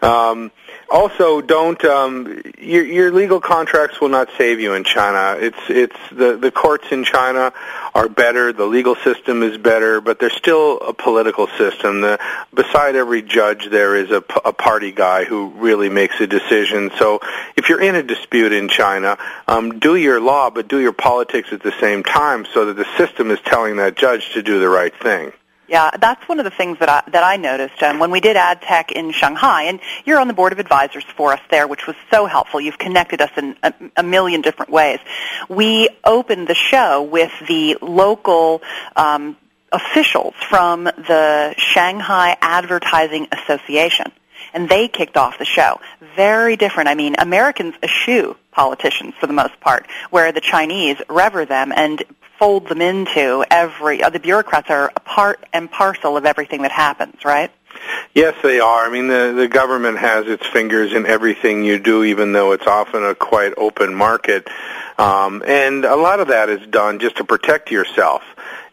[0.02, 0.52] Um,
[0.88, 5.36] also, don't um, your, your legal contracts will not save you in China.
[5.40, 7.52] It's it's the the courts in China
[7.92, 8.52] are better.
[8.52, 12.02] The legal system is better, but there's still a political system.
[12.02, 12.20] The,
[12.54, 16.92] beside every judge, there is a, a party guy who really makes a decision.
[16.98, 17.20] So,
[17.56, 21.45] if you're in a dispute in China, um, do your law, but do your politics
[21.52, 24.68] at the same time, so that the system is telling that judge to do the
[24.68, 25.32] right thing.
[25.68, 28.36] Yeah, that's one of the things that I, that I noticed um, when we did
[28.36, 31.88] Ad Tech in Shanghai, and you're on the board of advisors for us there, which
[31.88, 32.60] was so helpful.
[32.60, 35.00] You've connected us in a, a million different ways.
[35.48, 38.62] We opened the show with the local
[38.94, 39.36] um,
[39.72, 44.12] officials from the Shanghai Advertising Association.
[44.56, 45.80] And they kicked off the show.
[46.16, 46.88] Very different.
[46.88, 52.02] I mean, Americans eschew politicians for the most part, where the Chinese rever them and
[52.38, 56.72] fold them into every, uh, the bureaucrats are a part and parcel of everything that
[56.72, 57.50] happens, right?
[58.14, 58.86] Yes, they are.
[58.86, 62.66] I mean, the the government has its fingers in everything you do, even though it's
[62.66, 64.48] often a quite open market.
[64.98, 68.22] Um, and a lot of that is done just to protect yourself.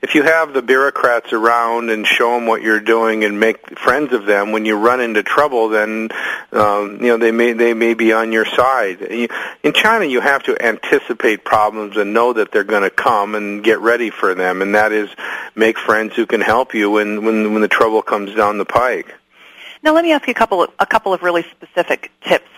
[0.04, 4.12] If you have the bureaucrats around and show them what you're doing and make friends
[4.12, 6.10] of them, when you run into trouble, then
[6.52, 9.02] um, you know they may they may be on your side.
[9.02, 13.64] In China, you have to anticipate problems and know that they're going to come and
[13.64, 15.10] get ready for them, and that is
[15.56, 19.16] make friends who can help you when when when the trouble comes down the pike.
[19.84, 22.52] Now, let me ask you a couple of, a couple of really specific tips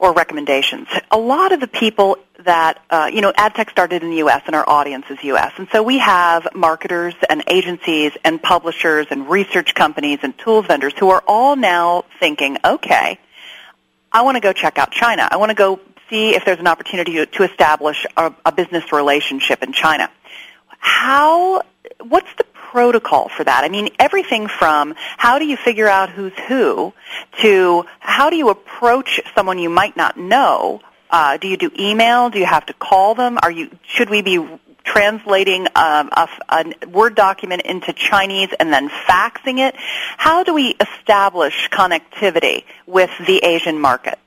[0.00, 0.88] or recommendations.
[1.12, 4.42] A lot of the people that, uh, you know, AdTech started in the U.S.
[4.46, 5.52] and our audience is U.S.
[5.56, 10.94] And so we have marketers and agencies and publishers and research companies and tools vendors
[10.98, 13.18] who are all now thinking, okay,
[14.12, 15.28] I want to go check out China.
[15.30, 18.92] I want to go see if there's an opportunity to, to establish a, a business
[18.92, 20.10] relationship in China.
[20.78, 21.62] How,
[22.00, 23.64] what's the protocol for that?
[23.64, 26.92] I mean, everything from how do you figure out who's who
[27.40, 30.80] to how do you approach someone you might not know?
[31.14, 32.28] Uh, do you do email?
[32.28, 33.38] Do you have to call them?
[33.40, 34.44] Are you, should we be
[34.82, 39.76] translating um, a, a Word document into Chinese and then faxing it?
[40.16, 44.18] How do we establish connectivity with the Asian market?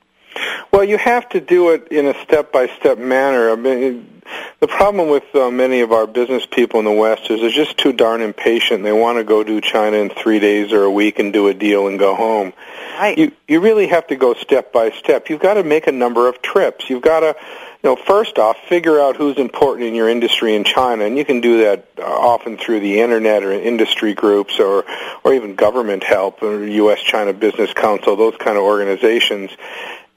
[0.72, 3.50] Well, you have to do it in a step-by-step manner.
[3.50, 4.22] I mean,
[4.60, 7.78] the problem with uh, many of our business people in the West is they're just
[7.78, 8.82] too darn impatient.
[8.82, 11.54] They want to go do China in three days or a week and do a
[11.54, 12.52] deal and go home.
[12.98, 13.16] Right.
[13.16, 15.30] You you really have to go step by step.
[15.30, 16.90] You've got to make a number of trips.
[16.90, 17.36] You've got to
[17.82, 21.24] you know, first off, figure out who's important in your industry in China, and you
[21.24, 24.84] can do that uh, often through the internet or industry groups or,
[25.22, 29.52] or even government help or U.S.-China Business Council, those kind of organizations.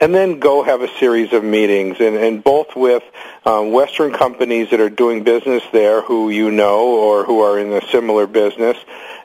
[0.02, 3.04] And then go have a series of meetings, and, and both with
[3.46, 7.72] um, Western companies that are doing business there who you know or who are in
[7.72, 8.76] a similar business,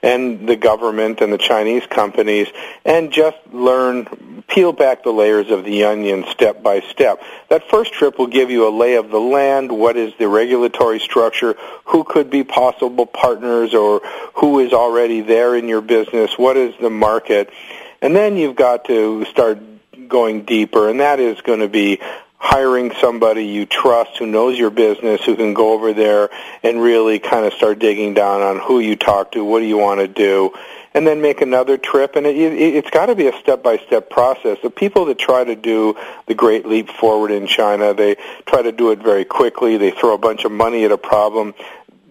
[0.03, 2.47] and the government and the Chinese companies,
[2.85, 7.23] and just learn, peel back the layers of the onion step by step.
[7.49, 10.99] That first trip will give you a lay of the land, what is the regulatory
[10.99, 11.55] structure,
[11.85, 14.01] who could be possible partners or
[14.35, 17.49] who is already there in your business, what is the market,
[17.99, 19.57] and then you've got to start
[20.07, 21.99] going deeper, and that is going to be
[22.39, 26.29] hiring somebody you trust who knows your business, who can go over there
[26.63, 29.77] and really kind of start digging down on who you talk to, what do you
[29.77, 30.51] want to do,
[30.93, 32.15] and then make another trip.
[32.15, 34.59] And it, it, it's got to be a step-by-step process.
[34.61, 35.97] The people that try to do
[36.27, 39.77] the great leap forward in China, they try to do it very quickly.
[39.77, 41.55] They throw a bunch of money at a problem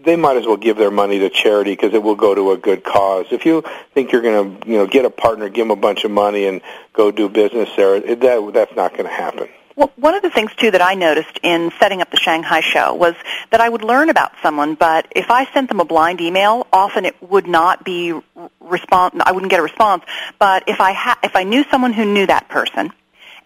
[0.07, 2.57] they might as well give their money to charity because it will go to a
[2.57, 3.27] good cause.
[3.31, 6.05] If you think you're going to, you know, get a partner, give them a bunch
[6.05, 6.63] of money, and
[6.95, 9.49] go do business there, it, that that's not going to happen.
[9.75, 12.95] Well, one of the things too that I noticed in setting up the Shanghai show
[12.95, 13.15] was
[13.51, 17.05] that I would learn about someone, but if I sent them a blind email, often
[17.05, 18.19] it would not be
[18.61, 19.15] response.
[19.21, 20.05] I wouldn't get a response.
[20.39, 22.91] But if I ha- if I knew someone who knew that person,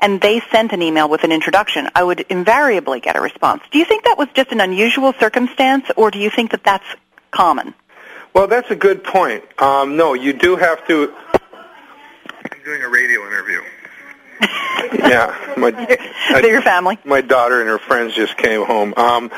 [0.01, 3.63] and they sent an email with an introduction, I would invariably get a response.
[3.71, 6.87] Do you think that was just an unusual circumstance, or do you think that that's
[7.31, 7.75] common?
[8.35, 9.45] Well, that's a good point.
[9.61, 11.15] Um, no, you do have to.
[11.33, 13.61] I'm doing a radio interview.
[15.09, 15.71] yeah, my
[16.33, 16.99] they're your family.
[17.05, 18.95] My daughter and her friends just came home.
[18.97, 19.31] Um,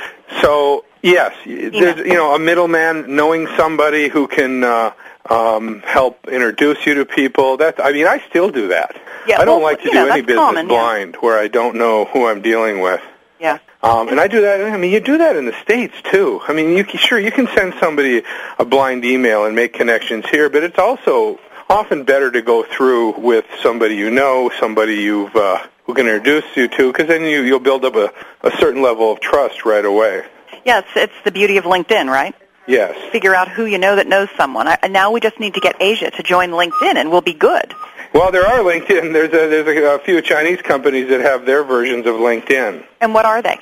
[0.43, 4.93] so yes, there's you know a middleman, knowing somebody who can uh,
[5.29, 7.59] um, help introduce you to people.
[7.59, 8.97] That I mean, I still do that.
[9.27, 10.75] Yeah, I don't well, like to do know, any business common, yeah.
[10.75, 13.01] blind where I don't know who I'm dealing with.
[13.39, 13.59] Yeah.
[13.83, 14.61] Um, and I do that.
[14.73, 16.41] I mean, you do that in the states too.
[16.47, 18.23] I mean, you sure you can send somebody
[18.59, 23.19] a blind email and make connections here, but it's also often better to go through
[23.19, 27.43] with somebody you know, somebody you've uh, who can introduce you to, because then you
[27.43, 30.25] you'll build up a, a certain level of trust right away.
[30.65, 32.35] Yeah, it's, it's the beauty of LinkedIn, right?
[32.67, 32.97] Yes.
[33.11, 34.69] Figure out who you know that knows someone.
[34.69, 37.35] I, and now we just need to get Asia to join LinkedIn, and we'll be
[37.35, 37.75] good.
[38.15, 39.13] Well, there are LinkedIn.
[39.13, 42.85] There's a, there's a, a few Chinese companies that have their versions of LinkedIn.
[43.01, 43.59] And what are they?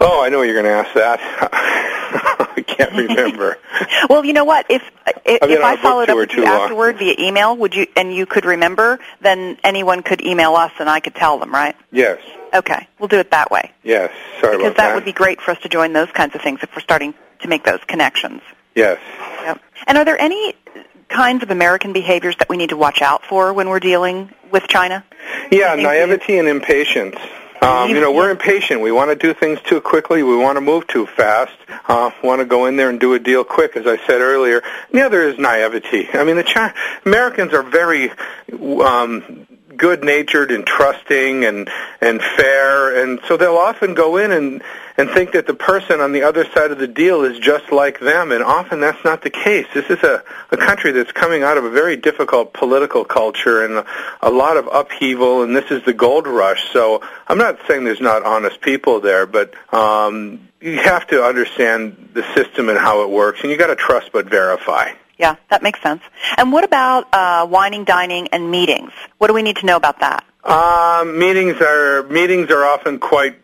[0.00, 1.20] Oh, I know you're going to ask that.
[2.56, 3.58] I can't remember.
[4.08, 4.66] Well, you know what?
[4.68, 4.82] If
[5.24, 6.52] if, if I followed up with you long.
[6.62, 10.88] afterward via email, would you and you could remember, then anyone could email us and
[10.88, 11.76] I could tell them, right?
[11.90, 12.20] Yes.
[12.52, 14.12] Okay, we'll do it that way Yes.
[14.40, 16.60] Sorry because about that would be great for us to join those kinds of things
[16.62, 18.42] if we're starting to make those connections.
[18.76, 19.00] Yes.
[19.42, 19.60] Yep.
[19.88, 20.54] And are there any
[21.08, 24.68] kinds of American behaviors that we need to watch out for when we're dealing with
[24.68, 25.04] China?
[25.50, 27.16] Yeah, naivety and impatience.
[27.64, 28.80] Um, you know, we're impatient.
[28.82, 30.22] We want to do things too quickly.
[30.22, 31.56] We want to move too fast.
[31.88, 34.62] Uh, want to go in there and do a deal quick, as I said earlier.
[34.92, 36.08] The other is naivety.
[36.12, 36.74] I mean, the Chi-
[37.06, 38.10] Americans are very
[38.52, 39.46] um,
[39.76, 41.70] good-natured and trusting and
[42.00, 44.62] and fair, and so they'll often go in and
[44.96, 47.98] and think that the person on the other side of the deal is just like
[47.98, 49.66] them, and often that's not the case.
[49.74, 50.22] This is a,
[50.52, 53.86] a country that's coming out of a very difficult political culture and a,
[54.22, 56.72] a lot of upheaval, and this is the gold rush.
[56.72, 62.10] So I'm not saying there's not honest people there, but um, you have to understand
[62.14, 64.92] the system and how it works, and you got to trust but verify.
[65.18, 66.02] Yeah, that makes sense.
[66.36, 68.90] And what about uh, whining, dining, and meetings?
[69.18, 70.24] What do we need to know about that?
[70.44, 73.36] Um, meetings are meetings are often quite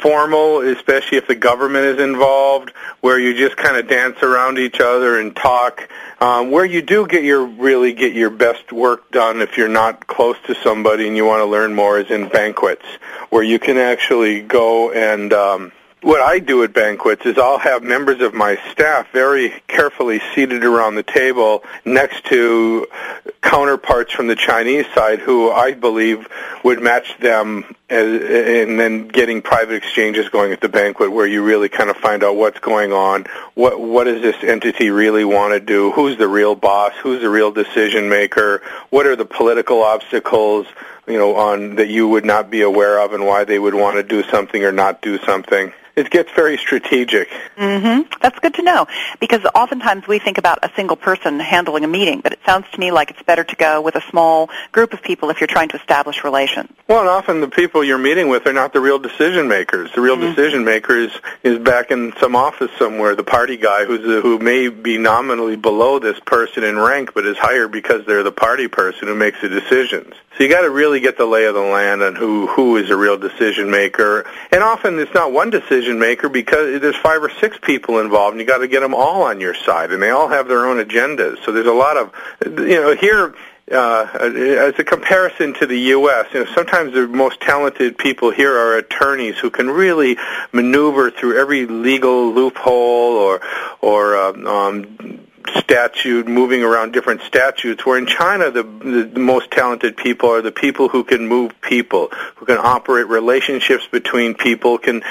[0.00, 4.80] formal, especially if the government is involved, where you just kind of dance around each
[4.80, 5.88] other and talk.
[6.20, 10.08] Um, where you do get your really get your best work done if you're not
[10.08, 12.86] close to somebody and you want to learn more is in banquets,
[13.30, 15.70] where you can actually go and um,
[16.04, 20.62] what I do at banquets is I'll have members of my staff very carefully seated
[20.62, 22.86] around the table next to
[23.40, 26.28] counterparts from the Chinese side who I believe
[26.62, 31.42] would match them as, and then getting private exchanges going at the banquet where you
[31.42, 33.24] really kind of find out what's going on,
[33.54, 37.30] what what does this entity really want to do, who's the real boss, who's the
[37.30, 40.66] real decision maker, what are the political obstacles,
[41.06, 43.96] you know, on that you would not be aware of and why they would want
[43.96, 45.72] to do something or not do something.
[45.96, 47.28] It gets very strategic.
[47.56, 48.86] hmm That's good to know
[49.20, 52.80] because oftentimes we think about a single person handling a meeting, but it sounds to
[52.80, 55.68] me like it's better to go with a small group of people if you're trying
[55.68, 56.70] to establish relations.
[56.88, 59.92] Well, and often the people you're meeting with are not the real decision makers.
[59.94, 64.04] The real decision maker is, is back in some office somewhere, the party guy who's
[64.04, 68.22] a, who may be nominally below this person in rank, but is hired because they're
[68.22, 70.14] the party person who makes the decisions.
[70.36, 72.90] So you got to really get the lay of the land on who who is
[72.90, 74.26] a real decision maker.
[74.50, 78.40] And often it's not one decision maker because there's five or six people involved, and
[78.40, 80.84] you got to get them all on your side, and they all have their own
[80.84, 81.44] agendas.
[81.44, 82.12] So there's a lot of
[82.46, 83.34] you know here
[83.70, 88.52] uh, as a comparison to the U.S., you know, sometimes the most talented people here
[88.52, 90.18] are attorneys who can really
[90.52, 93.40] maneuver through every legal loophole or
[93.80, 95.26] or um, um,
[95.56, 97.84] statute, moving around different statutes.
[97.84, 102.08] Where in China, the, the, most talented people are the people who can move people,
[102.36, 105.02] who can operate relationships between people, can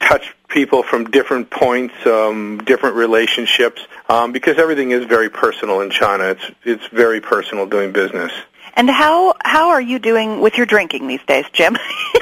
[0.00, 5.90] touch people from different points, um, different relationships, um, because everything is very personal in
[5.90, 6.24] China.
[6.24, 8.32] It's it's very personal doing business.
[8.74, 11.76] And how how are you doing with your drinking these days, Jim?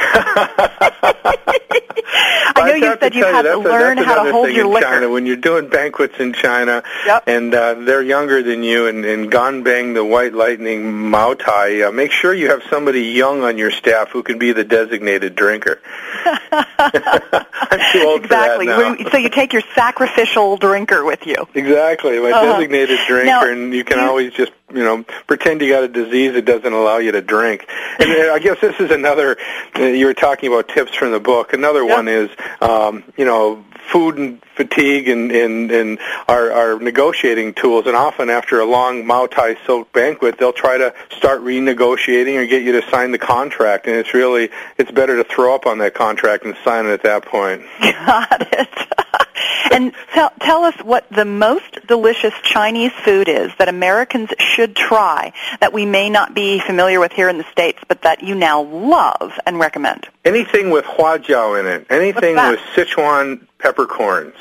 [2.52, 4.86] I know you said you had to learn how to hold your in liquor.
[4.86, 5.08] China.
[5.10, 7.24] When you're doing banquets in China, Yep.
[7.26, 11.92] and uh, they're younger than you, and, and ganbei, the White Lightning Mao Tai, uh,
[11.92, 15.80] make sure you have somebody young on your staff who can be the designated drinker.
[16.24, 18.66] I'm too old exactly.
[18.66, 19.10] for that now.
[19.10, 21.36] So you take your sacrificial drinker with you.
[21.54, 22.56] Exactly, my Uh-huh.
[22.58, 25.88] designated drinker, Now, and you can you- always just you know pretend you got a
[25.88, 27.66] disease that doesn't allow you to drink.
[27.98, 29.36] And uh, I guess this is another.
[29.76, 31.52] Uh, you were talking about tips from the book.
[31.52, 35.98] Another one is um, you know food and fatigue and and, and
[36.28, 37.86] our, our negotiating tools.
[37.86, 42.46] And often after a long Mao Tai soaked banquet, they'll try to start renegotiating or
[42.46, 43.86] get you to sign the contract.
[43.86, 47.02] And it's really it's better to throw up on that contract and sign it at
[47.02, 47.62] that point.
[47.80, 48.68] Got it.
[49.70, 55.32] and tell tell us what the most delicious Chinese food is that Americans should try
[55.60, 58.62] that we may not be familiar with here in the states, but that you now
[58.62, 60.08] love and recommend.
[60.24, 64.34] Anything with huajiao in it, anything with Sichuan peppercorns,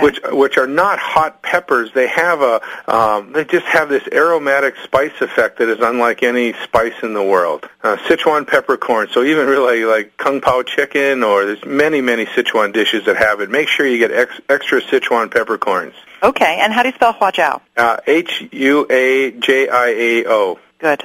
[0.00, 1.90] which which are not hot peppers.
[1.94, 6.52] They have a um, they just have this aromatic spice effect that is unlike any
[6.64, 7.68] spice in the world.
[7.82, 9.08] Uh, Sichuan peppercorn.
[9.12, 13.40] So even really like kung pao chicken, or there's many many Sichuan dishes that have
[13.40, 13.50] it.
[13.50, 15.94] Make sure you get ex- extra Sichuan peppercorns.
[16.22, 17.60] Okay, and how do you spell huajiao?
[17.76, 20.58] Uh, H U A J I A O.
[20.78, 21.04] Good.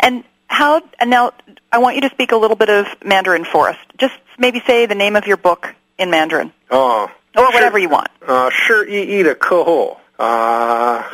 [0.00, 1.32] And how and now
[1.72, 3.76] I want you to speak a little bit of Mandarin for us.
[3.98, 6.51] Just maybe say the name of your book in Mandarin.
[6.69, 7.09] Oh.
[7.35, 8.07] Or whatever you want.
[8.25, 11.03] 呃，是意义的客户啊。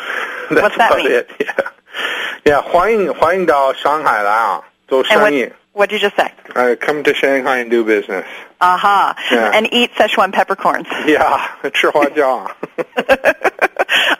[0.50, 1.12] that's What's that about mean?
[1.12, 1.28] It.
[1.40, 1.72] Yeah.
[2.44, 5.52] yeah，欢迎欢迎到上海来啊，做 And 生 what 意。
[5.74, 6.32] what'd you just say?
[6.54, 8.26] Uh, come to Shanghai and do business.
[8.60, 9.16] Aha.
[9.32, 9.52] Yeah.
[9.52, 10.88] And eat Szechuan peppercorns.
[11.08, 11.40] Yeah，
[11.74, 12.46] 吃花椒。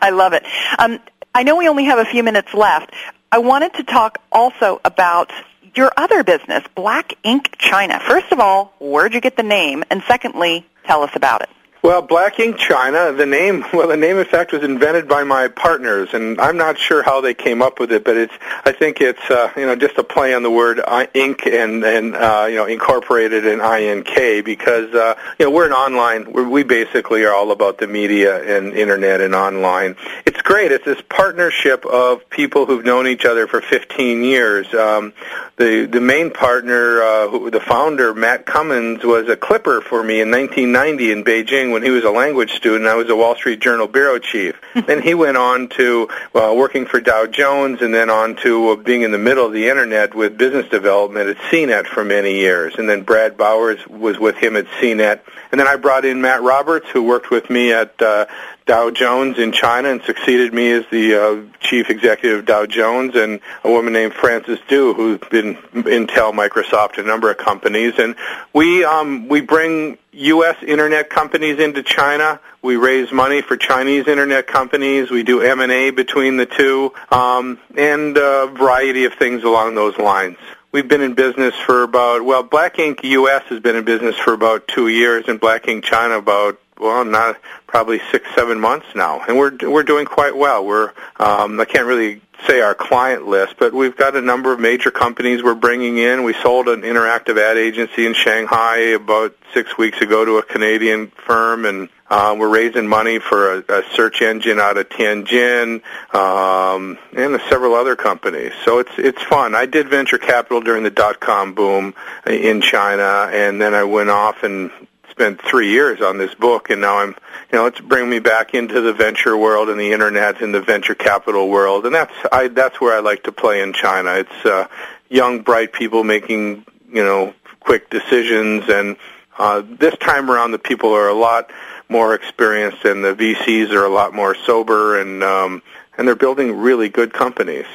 [0.00, 0.42] I love it.
[0.78, 0.98] Um,
[1.34, 2.90] I know we only have a few minutes left.
[3.30, 5.30] I wanted to talk also about
[5.77, 7.99] your other business, Black Ink China.
[7.99, 9.83] First of all, where'd you get the name?
[9.89, 11.49] And secondly, tell us about it.
[11.87, 16.09] Well, BlackInc China, the name, well, the name in fact was invented by my partners,
[16.11, 18.33] and I'm not sure how they came up with it, but it's,
[18.65, 20.81] I think it's, uh, you know, just a play on the word
[21.13, 25.71] ink and, and, uh, you know, incorporated in INK because, uh, you know, we're an
[25.71, 29.95] online, we're, we basically are all about the media and internet and online.
[30.25, 30.73] It's great.
[30.73, 34.73] It's this partnership of people who've known each other for 15 years.
[34.73, 35.13] Um,
[35.55, 40.19] the, the main partner, uh, who, the founder, Matt Cummins, was a clipper for me
[40.19, 42.87] in 1990 in Beijing when he was a language student.
[42.87, 44.59] I was a Wall Street Journal bureau chief.
[44.87, 48.75] then he went on to uh, working for Dow Jones and then on to uh,
[48.77, 52.73] being in the middle of the internet with business development at CNET for many years.
[52.79, 55.19] And then Brad Bowers was with him at CNET.
[55.51, 58.25] And then I brought in Matt Roberts, who worked with me at uh,
[58.67, 63.15] Dow Jones in China and succeeded me as the uh, chief executive of Dow Jones,
[63.15, 68.15] and a woman named Frances Du, who's been Intel, Microsoft, a number of companies, and
[68.53, 70.61] we um, we bring U.S.
[70.61, 72.41] internet companies into China.
[72.61, 75.09] We raise money for Chinese internet companies.
[75.09, 79.75] We do M and A between the two, um, and a variety of things along
[79.75, 80.37] those lines.
[80.73, 83.43] We've been in business for about well, BlackInc U.S.
[83.43, 87.99] has been in business for about two years, and BlackInc China about well, not probably
[88.11, 90.65] six, seven months now, and we're we're doing quite well.
[90.65, 94.59] We're um, I can't really say our client list, but we've got a number of
[94.59, 96.23] major companies we're bringing in.
[96.23, 101.07] We sold an interactive ad agency in Shanghai about six weeks ago to a Canadian
[101.25, 105.81] firm, and uh, we're raising money for a, a search engine out of Tianjin,
[106.13, 108.53] um, and several other companies.
[108.63, 109.55] So it's it's fun.
[109.55, 111.95] I did venture capital during the dot com boom
[112.27, 114.69] in China, and then I went off and
[115.17, 118.53] spent three years on this book, and now I'm, you know, it's bringing me back
[118.53, 122.49] into the venture world and the internet and the venture capital world, and that's I
[122.49, 124.11] that's where I like to play in China.
[124.11, 124.67] It's uh,
[125.09, 128.95] young, bright people making, you know, quick decisions, and
[129.39, 131.49] uh, this time around, the people are a lot
[131.89, 135.63] more experienced, and the VCs are a lot more sober, and um,
[135.97, 137.65] and they're building really good companies.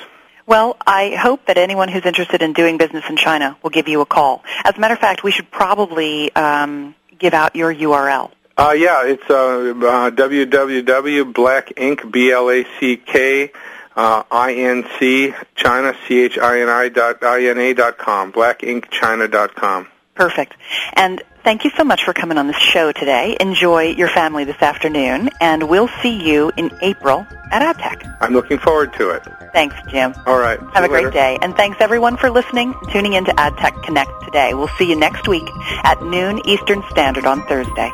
[0.46, 4.00] Well, I hope that anyone who's interested in doing business in China will give you
[4.00, 4.44] a call.
[4.64, 8.30] As a matter of fact, we should probably um, give out your URL.
[8.58, 13.50] Uh, yeah, it's uh, uh, www.blackinc, B-L-A-C-K,
[13.96, 19.88] uh, I-N-C, China, C-H-I-N-I dot I-N-A dot com, blackincchina dot com.
[20.14, 20.52] Perfect.
[20.92, 23.36] And thank you so much for coming on this show today.
[23.40, 28.16] Enjoy your family this afternoon, and we'll see you in April at AdTech.
[28.20, 29.22] I'm looking forward to it.
[29.52, 30.14] Thanks, Jim.
[30.26, 30.58] All right.
[30.58, 31.10] Have See a great later.
[31.10, 31.38] day.
[31.42, 34.54] And thanks everyone for listening and tuning in to AdTech Connect today.
[34.54, 35.48] We'll see you next week
[35.84, 37.90] at noon Eastern Standard on Thursday.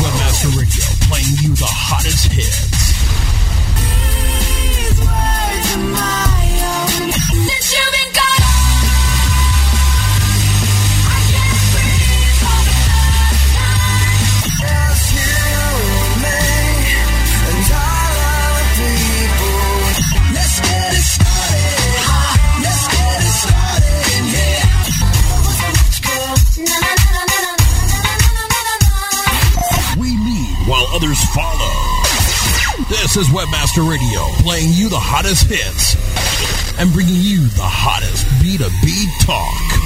[0.00, 2.69] Webmaster Radio, playing you the hottest hits.
[30.92, 31.72] Others follow.
[32.88, 35.94] This is Webmaster Radio, playing you the hottest hits
[36.78, 39.79] and bringing you the hottest B2B talk.